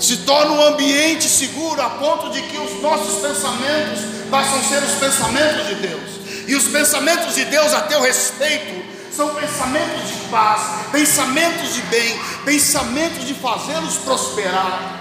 [0.00, 4.82] se torna um ambiente seguro a ponto de que os nossos pensamentos passam a ser
[4.82, 6.10] os pensamentos de Deus.
[6.48, 8.82] E os pensamentos de Deus a teu respeito
[9.14, 14.98] são pensamentos de paz, pensamentos de bem, pensamentos de fazê-los prosperar.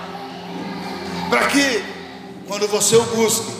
[1.29, 1.83] Para que
[2.47, 3.51] quando você o busque,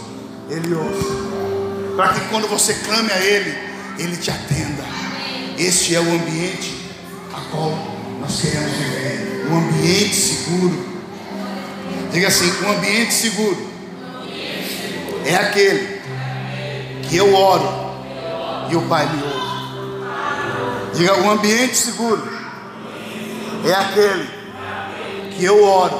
[0.50, 1.96] Ele ouça.
[1.96, 3.58] Para que quando você clame a Ele,
[3.98, 4.84] Ele te atenda.
[5.58, 6.76] Este é o ambiente
[7.34, 7.72] a qual
[8.20, 9.48] nós queremos viver.
[9.50, 10.89] Um ambiente seguro.
[12.12, 13.70] Diga assim: um ambiente seguro
[15.26, 16.02] é aquele
[17.08, 17.70] que eu oro
[18.70, 19.40] e o Pai me ouve.
[20.96, 22.28] Diga, um ambiente seguro
[23.66, 24.30] é aquele
[25.36, 26.00] que eu oro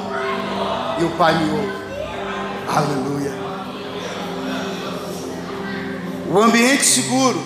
[1.00, 1.80] e o Pai me ouve.
[2.68, 3.34] Aleluia.
[6.32, 7.42] O ambiente seguro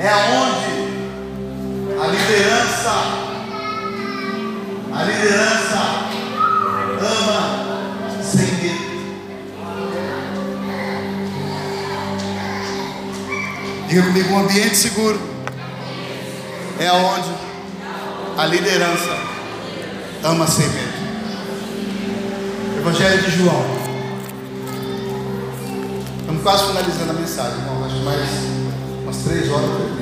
[0.00, 0.88] é onde
[2.00, 2.92] a liderança,
[4.94, 6.07] a liderança
[7.00, 8.88] ama sem medo.
[13.88, 15.18] Diga comigo, um ambiente seguro
[16.78, 17.30] é onde
[18.36, 19.16] a liderança
[20.22, 20.98] ama ser medo.
[22.78, 23.64] Evangelho de João.
[26.20, 27.84] Estamos quase finalizando a mensagem, irmão.
[27.84, 28.28] Acho mais
[29.02, 29.98] umas três horas para.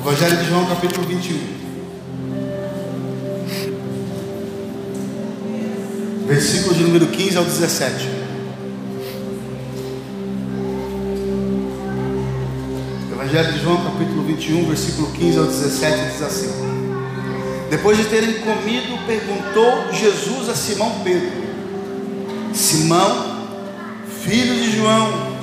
[0.00, 1.53] Evangelho de João, capítulo 21.
[6.34, 8.08] Versículo de número 15 ao 17.
[13.12, 16.50] Evangelho de João, capítulo 21, versículo 15 ao 17, diz assim:
[17.70, 21.30] Depois de terem comido, perguntou Jesus a Simão Pedro:
[22.52, 23.46] Simão,
[24.24, 25.36] filho de João,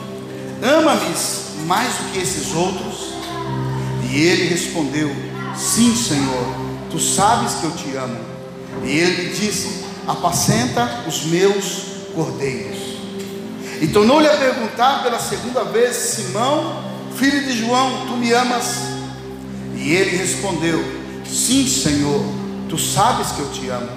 [0.61, 3.13] ama-me mais do que esses outros?
[4.11, 5.09] E ele respondeu:
[5.55, 6.53] Sim, Senhor,
[6.89, 8.19] tu sabes que eu te amo.
[8.83, 11.83] E ele disse: Apacenta os meus
[12.13, 12.77] cordeiros.
[13.81, 16.83] E tornou-lhe a perguntar pela segunda vez: Simão,
[17.15, 18.77] Filho de João, tu me amas?
[19.75, 20.83] E ele respondeu:
[21.25, 22.23] Sim, Senhor,
[22.69, 23.89] tu sabes que eu te amo.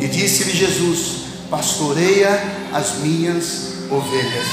[0.00, 2.40] E disse-lhe Jesus: Pastoreia
[2.72, 4.46] as minhas ovelhas.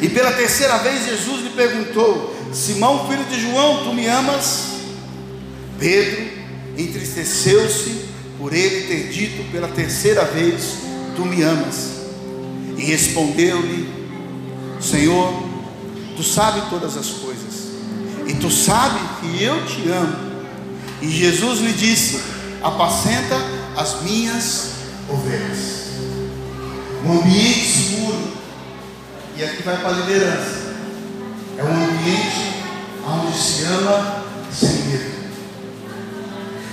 [0.00, 4.76] E pela terceira vez Jesus lhe perguntou: Simão, filho de João, tu me amas?
[5.78, 6.26] Pedro
[6.78, 8.05] entristeceu-se
[8.38, 10.78] por ele ter dito pela terceira vez:
[11.14, 11.96] Tu me amas.
[12.76, 13.88] E respondeu-lhe:
[14.80, 15.46] Senhor,
[16.16, 17.66] Tu sabes todas as coisas.
[18.26, 20.16] E tu sabes que eu te amo.
[21.02, 22.22] E Jesus lhe disse:
[22.62, 23.36] Apacenta
[23.76, 24.70] as minhas
[25.10, 25.90] ovelhas.
[27.04, 28.32] Um ambiente seguro.
[29.36, 30.74] E aqui vai para a liderança.
[31.58, 32.64] É um ambiente
[33.06, 35.16] onde se ama sem medo.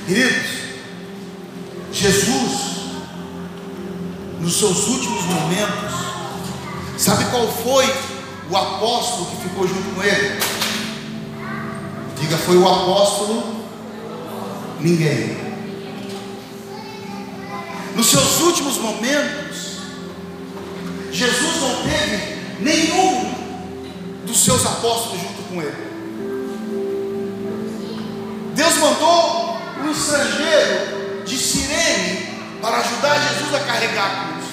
[0.08, 0.48] Queridos,
[1.94, 2.52] Jesus,
[4.42, 5.94] nos seus últimos momentos,
[6.98, 7.86] sabe qual foi
[8.50, 10.40] o apóstolo que ficou junto com ele?
[12.20, 13.64] Diga, foi o apóstolo?
[14.80, 15.38] Ninguém.
[17.96, 19.78] Nos seus últimos momentos,
[21.12, 23.32] Jesus não teve nenhum
[24.26, 25.94] dos seus apóstolos junto com ele.
[28.56, 34.46] Deus mandou um estrangeiro de Sirene para ajudar Jesus a carregar a cruz.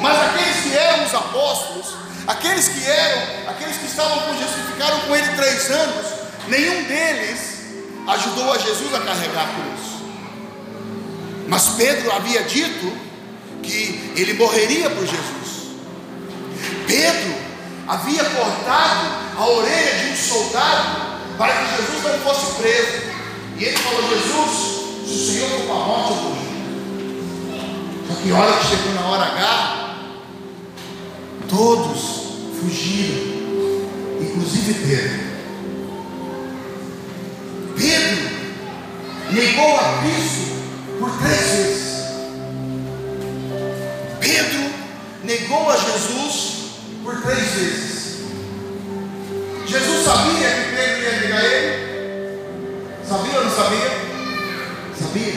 [0.00, 5.00] Mas aqueles que eram os apóstolos Aqueles que eram, aqueles que estavam com Jesus, ficaram
[5.00, 6.06] com ele três anos,
[6.46, 7.40] nenhum deles
[8.06, 9.92] ajudou a Jesus a carregar a cruz.
[11.48, 12.96] Mas Pedro havia dito
[13.62, 15.72] que ele morreria por Jesus.
[16.86, 17.34] Pedro
[17.88, 23.02] havia cortado a orelha de um soldado para que Jesus não fosse preso.
[23.58, 24.71] E ele falou: Jesus,
[25.12, 26.32] o Senhor para a morte, vou
[28.08, 29.82] Só que hora que chegou na hora H,
[31.50, 32.00] Todos
[32.58, 33.20] fugiram,
[34.22, 35.20] inclusive Pedro.
[37.76, 38.30] Pedro
[39.32, 40.52] negou a Cristo
[40.98, 41.92] por três vezes.
[44.18, 44.70] Pedro
[45.24, 46.52] negou a Jesus
[47.04, 48.22] por três vezes.
[49.66, 52.38] Jesus sabia que Pedro ia negar ele?
[53.06, 54.11] Sabia ou não sabia?
[55.02, 55.34] Sabia.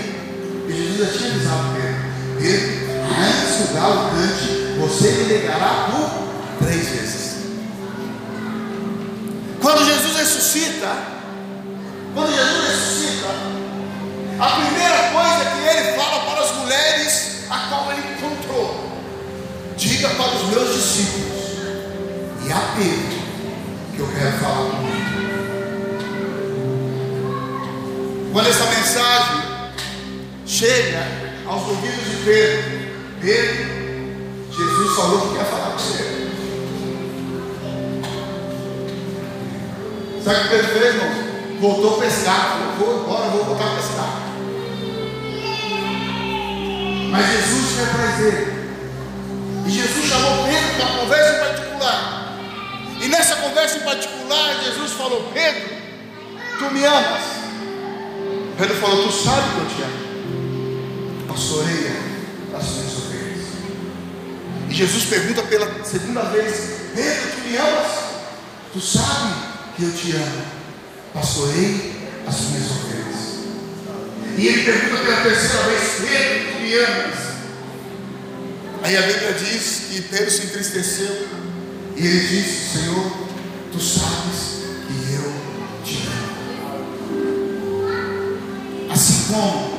[0.68, 1.96] E Jesus já tinha avisado Pedro.
[2.40, 2.70] Pedro,
[3.18, 4.46] antes que o galo cante,
[4.80, 7.36] você me negará por três vezes.
[9.62, 10.96] Quando Jesus ressuscita,
[12.14, 13.28] quando Jesus ressuscita,
[14.40, 18.92] a primeira coisa que ele fala para as mulheres a qual ele encontrou,
[19.78, 21.36] diga para os meus discípulos
[22.46, 23.26] e a Pedro
[23.96, 25.06] que eu quero falar ele.
[28.32, 29.45] Quando essa mensagem
[30.56, 31.06] chega
[31.46, 32.64] aos ouvidos de Pedro,
[33.20, 33.76] Pedro
[34.56, 36.30] Jesus falou que quer falar com você.
[40.24, 41.10] Sabe o que Pedro fez, irmão?
[41.60, 42.58] Voltou a pescar.
[42.80, 44.22] Vou embora, vou voltar a pescar.
[47.12, 48.56] Mas Jesus atrás dele.
[49.68, 52.38] E Jesus chamou Pedro para uma conversa em particular.
[53.02, 55.70] E nessa conversa em particular, Jesus falou: Pedro,
[56.60, 57.24] tu me amas?
[58.58, 60.05] Pedro falou: Tu sabe que eu te amo.
[61.36, 61.92] Pastoreia
[62.58, 63.44] as minhas ovelhas.
[64.70, 66.56] E Jesus pergunta pela segunda vez:
[66.96, 67.92] Pedro, tu me amas?
[68.72, 69.34] Tu sabe
[69.76, 70.46] que eu te amo.
[71.14, 71.94] Pastorei
[72.26, 73.20] as minhas ovelhas.
[74.38, 77.20] E ele pergunta pela terceira vez: Pedro, tu me amas?
[78.84, 81.28] Aí a Bíblia diz que Pedro se entristeceu.
[81.98, 83.12] E ele disse: Senhor,
[83.74, 85.34] tu sabes que eu
[85.84, 86.36] te amo.
[88.90, 89.75] Assim como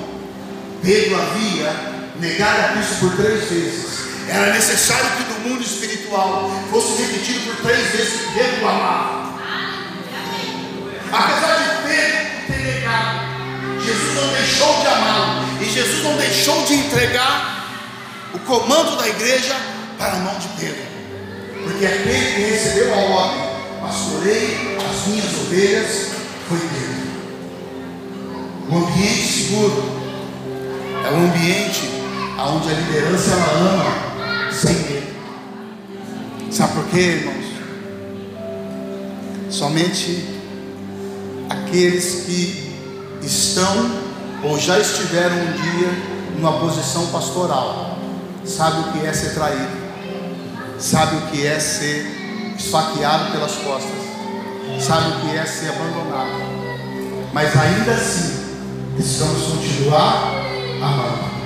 [0.87, 1.72] Pedro havia
[2.20, 7.57] negado a Cristo por três vezes, era necessário que no mundo espiritual fosse repetido por
[7.57, 9.34] três vezes que Pedro amava.
[11.11, 13.18] Apesar de Pedro ter negado,
[13.84, 17.66] Jesus não deixou de amá-lo, e Jesus não deixou de entregar
[18.32, 19.57] o comando da igreja
[19.99, 20.84] para a mão de Pedro,
[21.64, 23.43] porque aquele que recebeu a ordem,
[23.80, 26.11] pastorei as minhas ovelhas,
[26.49, 27.07] foi Pedro.
[28.68, 29.95] O ambiente seguro
[31.07, 31.88] é um ambiente
[32.36, 35.07] onde a liderança ela ama sem medo.
[36.50, 37.46] Sabe por quê, irmãos?
[39.48, 40.26] Somente
[41.48, 42.74] aqueles que
[43.22, 43.90] estão
[44.42, 45.88] ou já estiveram um dia
[46.36, 47.98] numa posição pastoral,
[48.44, 49.76] sabe o que é ser traído,
[50.78, 56.32] sabe o que é ser esfaqueado pelas costas, sabe o que é ser abandonado,
[57.32, 58.44] mas ainda assim
[58.96, 60.45] precisamos continuar
[60.83, 61.37] amando.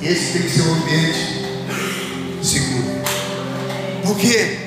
[0.00, 1.42] E esse tem que ser um ambiente
[2.42, 3.02] seguro.
[4.04, 4.58] Por quê?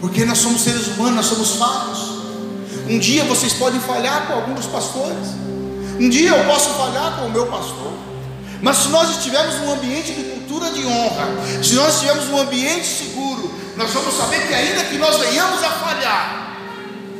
[0.00, 2.18] Porque nós somos seres humanos, nós somos falhos.
[2.88, 5.28] Um dia vocês podem falhar com algum dos pastores.
[5.98, 7.92] Um dia eu posso falhar com o meu pastor.
[8.62, 11.26] Mas se nós estivermos num ambiente de cultura de honra,
[11.62, 15.70] se nós estivermos num ambiente seguro, nós vamos saber que ainda que nós venhamos a
[15.70, 16.56] falhar,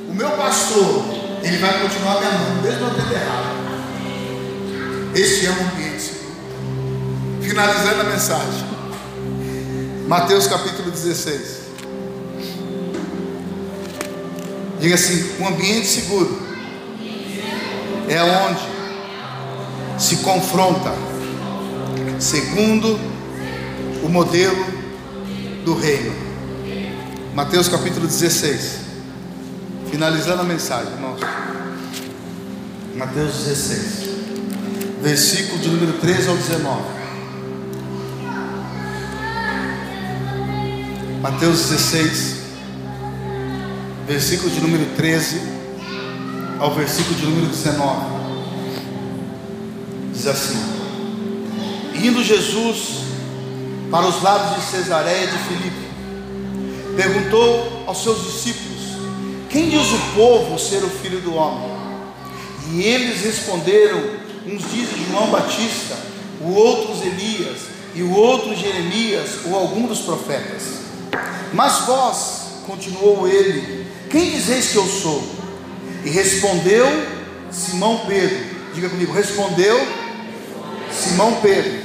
[0.09, 1.05] o meu pastor,
[1.43, 2.69] ele vai continuar me amando.
[5.19, 6.37] Este é um ambiente seguro.
[7.43, 8.65] Finalizando a mensagem.
[10.07, 11.59] Mateus capítulo 16.
[14.79, 16.41] Diga assim: um ambiente seguro
[18.09, 18.61] é onde
[20.01, 20.95] se confronta
[22.21, 22.97] segundo
[24.05, 24.65] o modelo
[25.65, 26.15] do reino.
[27.35, 28.79] Mateus capítulo 16.
[29.91, 31.21] Finalizando a mensagem, irmãos.
[32.95, 34.08] Mateus 16,
[35.03, 36.83] versículo de número 13 ao 19.
[41.21, 42.37] Mateus 16,
[44.07, 45.41] versículo de número 13
[46.59, 48.07] ao versículo de número 19.
[50.13, 50.59] Diz assim:
[51.95, 52.99] Indo Jesus
[53.91, 55.89] para os lados de Cesareia de Filipe,
[56.97, 58.83] perguntou aos seus discípulos:
[59.49, 61.71] Quem diz o povo ser o filho do homem?
[62.73, 64.18] E eles responderam:
[64.51, 65.95] Uns dizem João Batista,
[66.41, 67.59] o outros Elias,
[67.95, 70.63] e o outro Jeremias, ou algum dos profetas.
[71.53, 75.23] Mas vós, continuou ele, quem dizeis que eu sou?
[76.03, 76.87] E respondeu
[77.51, 78.39] Simão Pedro.
[78.75, 79.87] Diga comigo, respondeu
[80.91, 81.83] Simão Pedro.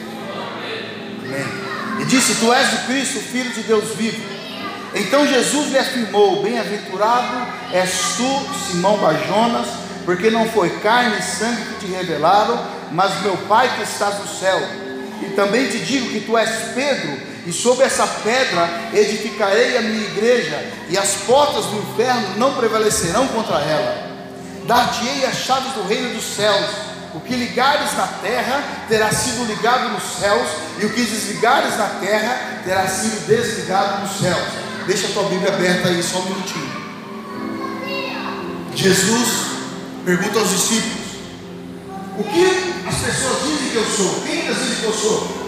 [1.25, 2.01] Amém.
[2.01, 4.23] E disse: Tu és o Cristo, Filho de Deus vivo.
[4.95, 9.67] Então Jesus lhe afirmou: Bem-aventurado és tu, Simão Bajonas,
[10.05, 12.59] porque não foi carne e sangue que te revelaram,
[12.91, 14.61] mas meu Pai que estás no céu.
[15.21, 20.05] E também te digo que tu és Pedro, e sobre essa pedra edificarei a minha
[20.05, 24.11] igreja, e as portas do inferno não prevalecerão contra ela.
[24.65, 26.69] Dar-te-ei as chaves do reino dos céus.
[27.13, 30.47] O que ligares na terra terá sido ligado nos céus,
[30.79, 34.47] e o que desligares na terra terá sido desligado nos céus.
[34.87, 36.83] Deixa a tua Bíblia aberta aí só um minutinho.
[38.73, 39.53] Jesus
[40.05, 41.03] pergunta aos discípulos:
[42.17, 44.21] O que as pessoas dizem que eu sou?
[44.21, 45.43] Quem elas dizem que eu sou?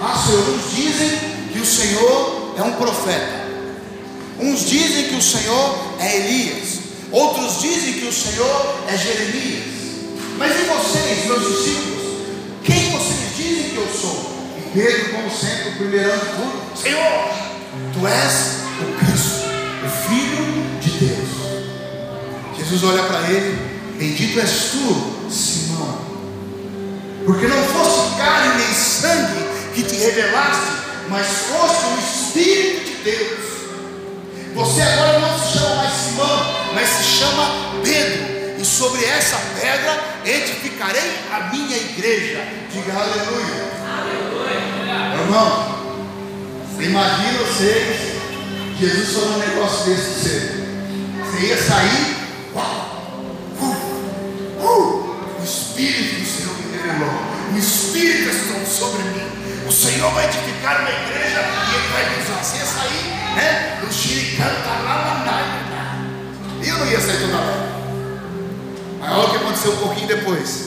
[0.00, 1.18] Ah, Senhor, uns dizem
[1.52, 3.48] que o Senhor é um profeta.
[4.40, 6.78] Uns dizem que o Senhor é Elias.
[7.10, 9.64] Outros dizem que o Senhor é Jeremias.
[10.38, 11.98] Mas e vocês, meus discípulos?
[12.62, 14.38] Quem vocês dizem que eu sou?
[14.56, 17.30] E Pedro, como sempre, primeiro de tudo: Senhor,
[17.92, 19.46] tu és o Cristo,
[19.84, 21.28] o Filho de Deus.
[22.56, 23.67] Jesus olha para ele:
[23.98, 25.98] Bendito és tu, Simão,
[27.26, 29.44] porque não fosse carne nem sangue
[29.74, 30.72] que te revelaste,
[31.08, 33.48] mas fosse o Espírito de Deus.
[34.54, 38.38] Você agora não se chama mais Simão, mas se chama Pedro.
[38.60, 42.44] E sobre essa pedra edificarei a minha igreja.
[42.72, 43.68] Diga aleluia.
[43.98, 45.22] Aleluia.
[45.22, 45.78] Irmão,
[46.78, 48.14] imagina vocês,
[48.78, 50.52] Jesus falou um negócio desse você.
[51.24, 52.16] Você ia sair,
[52.54, 52.87] uau,
[55.78, 57.22] Espírito do Senhor me revelou.
[57.52, 59.28] O Espírito está sobre mim.
[59.66, 63.80] O Senhor vai edificar uma igreja e Ele vai nos ia sair, né?
[63.88, 64.78] O xiricanta
[66.68, 67.68] eu não ia sair toda hora.
[69.00, 70.66] Mas olha o que aconteceu um pouquinho depois.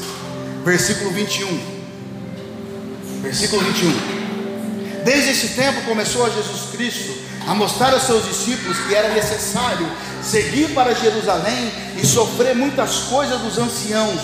[0.63, 1.59] Versículo 21.
[3.21, 5.03] Versículo 21.
[5.03, 7.13] Desde esse tempo começou a Jesus Cristo
[7.47, 9.87] a mostrar aos seus discípulos que era necessário
[10.23, 14.21] seguir para Jerusalém e sofrer muitas coisas dos anciãos,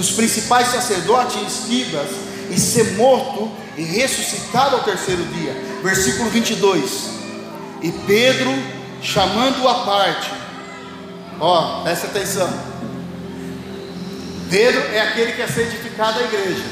[0.00, 2.08] dos principais sacerdotes e escribas,
[2.50, 5.52] e ser morto e ressuscitado ao terceiro dia.
[5.82, 7.10] Versículo 22.
[7.82, 8.50] E Pedro,
[9.02, 10.30] chamando-o à parte,
[11.38, 12.50] ó, presta atenção.
[14.48, 16.64] Pedro é aquele que ia ser edificado a igreja.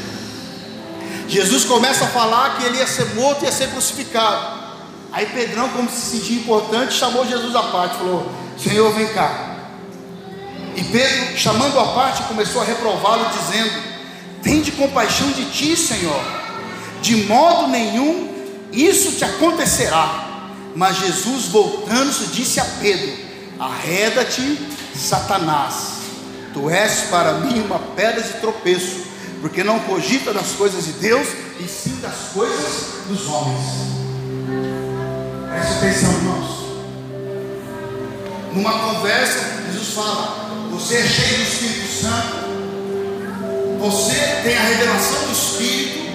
[1.29, 4.59] Jesus começa a falar que ele ia ser morto e ia ser crucificado.
[5.13, 8.27] Aí Pedrão, como se sentia importante, chamou Jesus à parte, falou:
[8.59, 9.48] Senhor, vem cá.
[10.79, 13.83] E Pedro, chamando a parte, começou a reprová-lo, dizendo:
[14.45, 16.23] Tende compaixão de ti, Senhor.
[17.03, 18.33] De modo nenhum
[18.73, 20.45] isso te acontecerá.
[20.77, 23.13] Mas Jesus, voltando-se, disse a Pedro:
[23.59, 24.57] Arreda-te,
[24.95, 25.99] Satanás.
[26.55, 29.03] Tu és para mim uma pedra de tropeço,
[29.41, 31.27] porque não cogita das coisas de Deus,
[31.59, 33.65] e sim das coisas dos homens.
[35.51, 36.59] Preste atenção, irmãos.
[38.55, 39.41] Numa conversa,
[39.73, 40.48] Jesus fala:
[40.79, 42.37] Você é cheio do Espírito Santo,
[43.81, 44.15] você
[44.45, 46.07] tem a revelação do Espírito,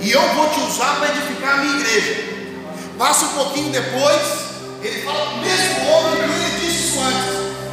[0.00, 2.24] e eu vou te usar para edificar a minha igreja.
[2.96, 4.22] Passa um pouquinho depois,
[4.82, 7.26] ele fala o mesmo homem que ele disse isso antes: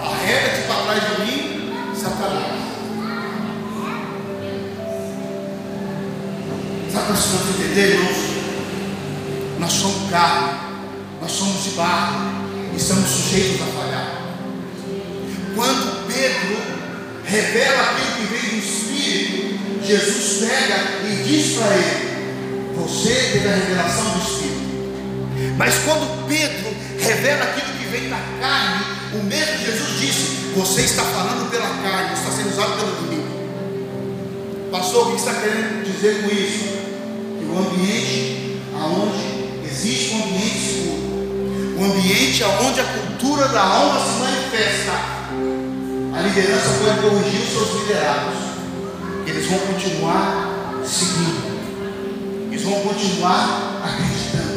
[0.04, 2.54] arreda-te para trás de mim, Satanás.
[6.92, 8.18] Para você entender, irmãos?
[9.58, 10.60] Nós somos carne,
[11.22, 12.20] nós somos de barro,
[12.74, 14.22] e estamos sujeitos a falhar.
[15.56, 16.57] Quando Pedro
[17.26, 23.55] revela aquilo que vem do Espírito, Jesus pega e diz para ele: Você teve a
[23.55, 24.55] revelação do Espírito.
[25.57, 31.03] Mas quando Pedro revela aquilo que vem da carne, o mesmo Jesus disse: Você está
[31.03, 33.36] falando pela carne, está sendo usado pelo inimigo.
[34.72, 36.63] Pastor, o que está querendo dizer com isso?
[37.39, 43.99] Que o ambiente aonde existe um ambiente seguro, um ambiente onde a cultura da alma
[43.99, 45.14] se manifesta,
[46.16, 48.36] a liderança pode corrigir os seus liderados.
[49.28, 52.49] Eles vão continuar seguindo.
[52.49, 54.55] Eles vão continuar acreditando.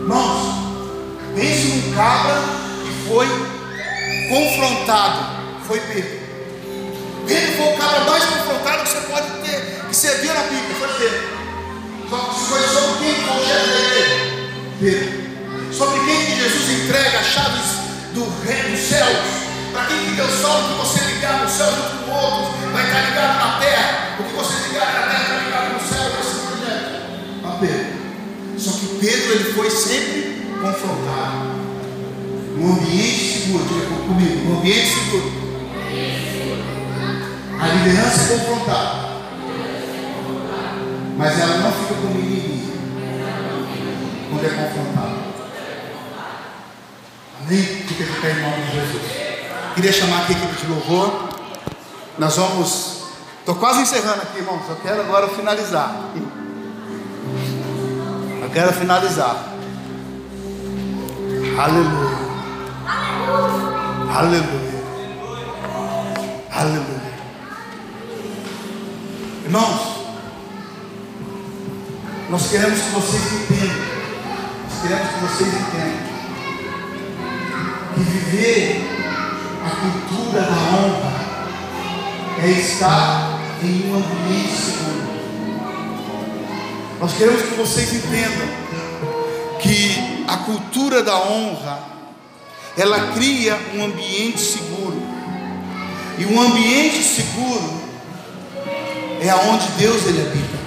[0.00, 0.54] Irmãos,
[1.36, 2.42] pense num cabra
[2.82, 3.28] que foi
[4.28, 5.38] confrontado.
[5.64, 6.18] Foi Pedro.
[7.28, 10.74] Pedro foi o cabra mais confrontado que você pode ter, que você viu na Bíblia.
[10.80, 11.38] Foi Pedro.
[12.10, 14.78] Só que foi sobre quem foi o chefe da?
[14.80, 15.72] Pedro.
[15.72, 19.18] Sobre quem que Jesus entrega as chaves do reino dos céus.
[19.72, 23.00] Para quem que Deus fala que você ligar no céu junto com outros, vai estar
[23.00, 24.16] ligado na terra.
[24.18, 27.46] O que você ligar na terra está ligado no céu e assim por diante.
[27.46, 27.98] A Pedro.
[28.58, 31.58] Só que Pedro ele foi sempre confrontado.
[32.58, 35.32] Um ambiente seguro, diga comigo, um ambiente seguro.
[37.60, 39.08] A liderança é confrontada.
[41.16, 42.72] Mas ela não fica como inimigo
[44.30, 45.17] quando é confrontada.
[47.48, 47.62] Amém?
[47.62, 49.02] Fica de pé em nome de Jesus.
[49.74, 51.30] Queria chamar aqui a equipe de louvor.
[52.18, 53.04] Nós vamos.
[53.38, 54.68] Estou quase encerrando aqui, irmãos.
[54.68, 55.96] Eu quero agora finalizar.
[58.42, 59.54] Eu quero finalizar.
[61.58, 62.18] Aleluia.
[64.14, 64.84] Aleluia.
[66.52, 67.12] Aleluia.
[69.46, 69.80] Irmãos,
[72.28, 73.86] nós queremos que vocês entendam.
[74.68, 76.07] Nós queremos que vocês entendam
[77.98, 78.80] que viver
[79.64, 81.18] a cultura da honra
[82.42, 85.08] é estar em um ambiente seguro.
[87.00, 88.48] Nós queremos que vocês entendam
[89.60, 91.80] que a cultura da honra
[92.76, 95.02] ela cria um ambiente seguro.
[96.18, 97.80] E um ambiente seguro
[99.20, 100.58] é aonde Deus ele habita.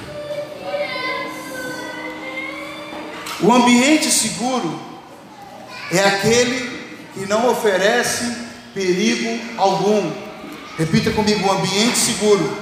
[3.41, 4.79] O ambiente seguro
[5.91, 6.80] é aquele
[7.14, 8.36] que não oferece
[8.74, 10.12] perigo algum.
[10.78, 12.57] Repita comigo: o ambiente seguro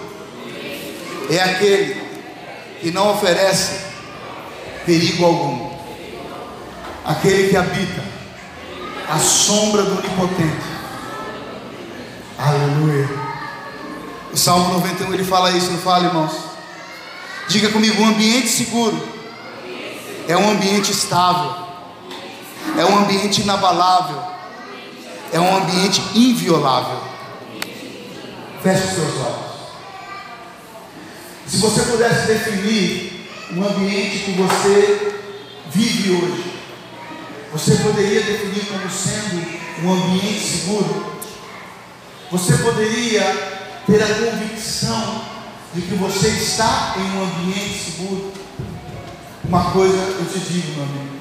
[1.30, 2.02] é aquele
[2.82, 3.80] que não oferece
[4.86, 5.70] perigo algum.
[7.06, 8.04] aquele que habita
[9.10, 10.70] a sombra do Onipotente.
[12.38, 13.10] Aleluia.
[14.32, 16.34] O Salmo 91 ele fala isso, não fala, irmãos?
[17.48, 18.98] Diga comigo: um ambiente seguro
[20.28, 21.56] é um ambiente estável,
[22.78, 24.22] é um ambiente inabalável,
[25.32, 27.00] é um ambiente inviolável.
[28.64, 29.50] Feche os seus olhos.
[31.48, 35.14] Se você pudesse definir um ambiente que você
[35.72, 36.54] vive hoje,
[37.52, 41.20] você poderia definir como sendo um ambiente seguro?
[42.32, 43.24] Você poderia
[43.88, 45.24] ter a convicção
[45.74, 48.32] de que você está em um ambiente seguro?
[49.46, 51.16] Uma coisa eu te digo, meu amigo: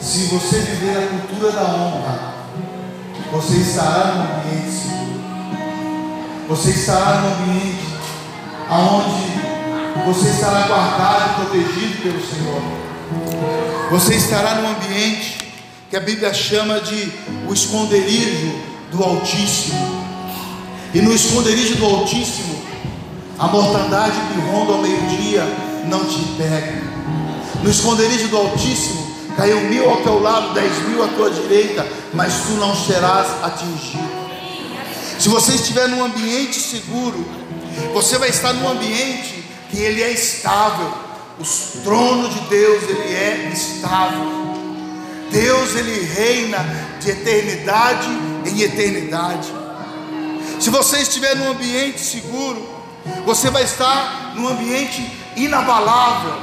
[0.00, 2.33] se você viver a cultura da honra,
[3.34, 5.24] você estará num ambiente seguro.
[6.48, 7.84] Você estará num ambiente
[8.70, 12.62] onde você estará guardado e protegido pelo Senhor.
[13.90, 15.38] Você estará num ambiente
[15.90, 17.12] que a Bíblia chama de
[17.48, 18.54] o esconderijo
[18.92, 20.04] do Altíssimo.
[20.94, 22.62] E no esconderijo do Altíssimo,
[23.36, 25.42] a mortandade que ronda ao meio-dia
[25.86, 26.82] não te pega.
[27.64, 29.03] No esconderijo do Altíssimo,
[29.36, 34.24] caiu mil ao teu lado, dez mil à tua direita, mas tu não serás atingido.
[35.18, 37.24] Se você estiver num ambiente seguro,
[37.92, 40.92] você vai estar num ambiente que ele é estável.
[41.38, 44.44] O trono de Deus ele é estável.
[45.30, 46.58] Deus ele reina
[47.00, 48.08] de eternidade
[48.46, 49.52] em eternidade.
[50.60, 52.68] Se você estiver num ambiente seguro,
[53.24, 55.04] você vai estar num ambiente
[55.36, 56.34] inabalável.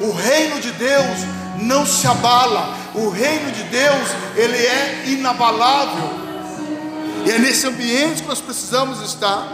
[0.00, 1.18] O reino de Deus
[1.58, 2.76] não se abala.
[2.94, 6.22] O reino de Deus, ele é inabalável.
[7.24, 9.46] E é nesse ambiente que nós precisamos estar.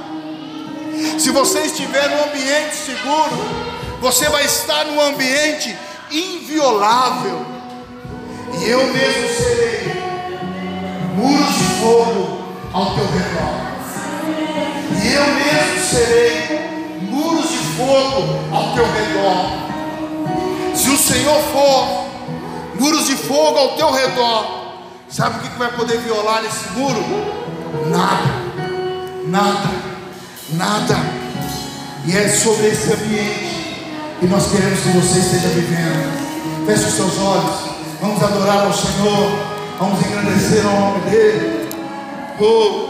[1.19, 5.77] Se você estiver num ambiente seguro, você vai estar num ambiente
[6.11, 7.47] inviolável.
[8.61, 9.93] E eu mesmo serei
[11.15, 12.39] muros de fogo
[12.73, 13.69] ao teu redor.
[15.05, 16.59] E eu mesmo serei
[17.03, 19.68] muros de fogo ao teu redor.
[20.79, 22.09] Se o Senhor for
[22.79, 24.77] muros de fogo ao teu redor,
[25.09, 27.03] sabe o que vai poder violar esse muro?
[27.91, 28.31] Nada,
[29.27, 29.71] nada,
[30.51, 30.97] nada.
[32.07, 33.85] E é sobre esse ambiente
[34.21, 36.65] que nós queremos que você esteja vivendo.
[36.65, 37.57] Feche os seus olhos,
[38.01, 39.33] vamos adorar ao Senhor,
[39.81, 41.69] vamos engrandecer o nome dEle.
[42.39, 42.89] Oh.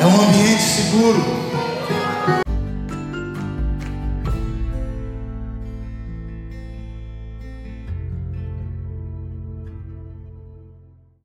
[0.00, 1.49] É um ambiente seguro.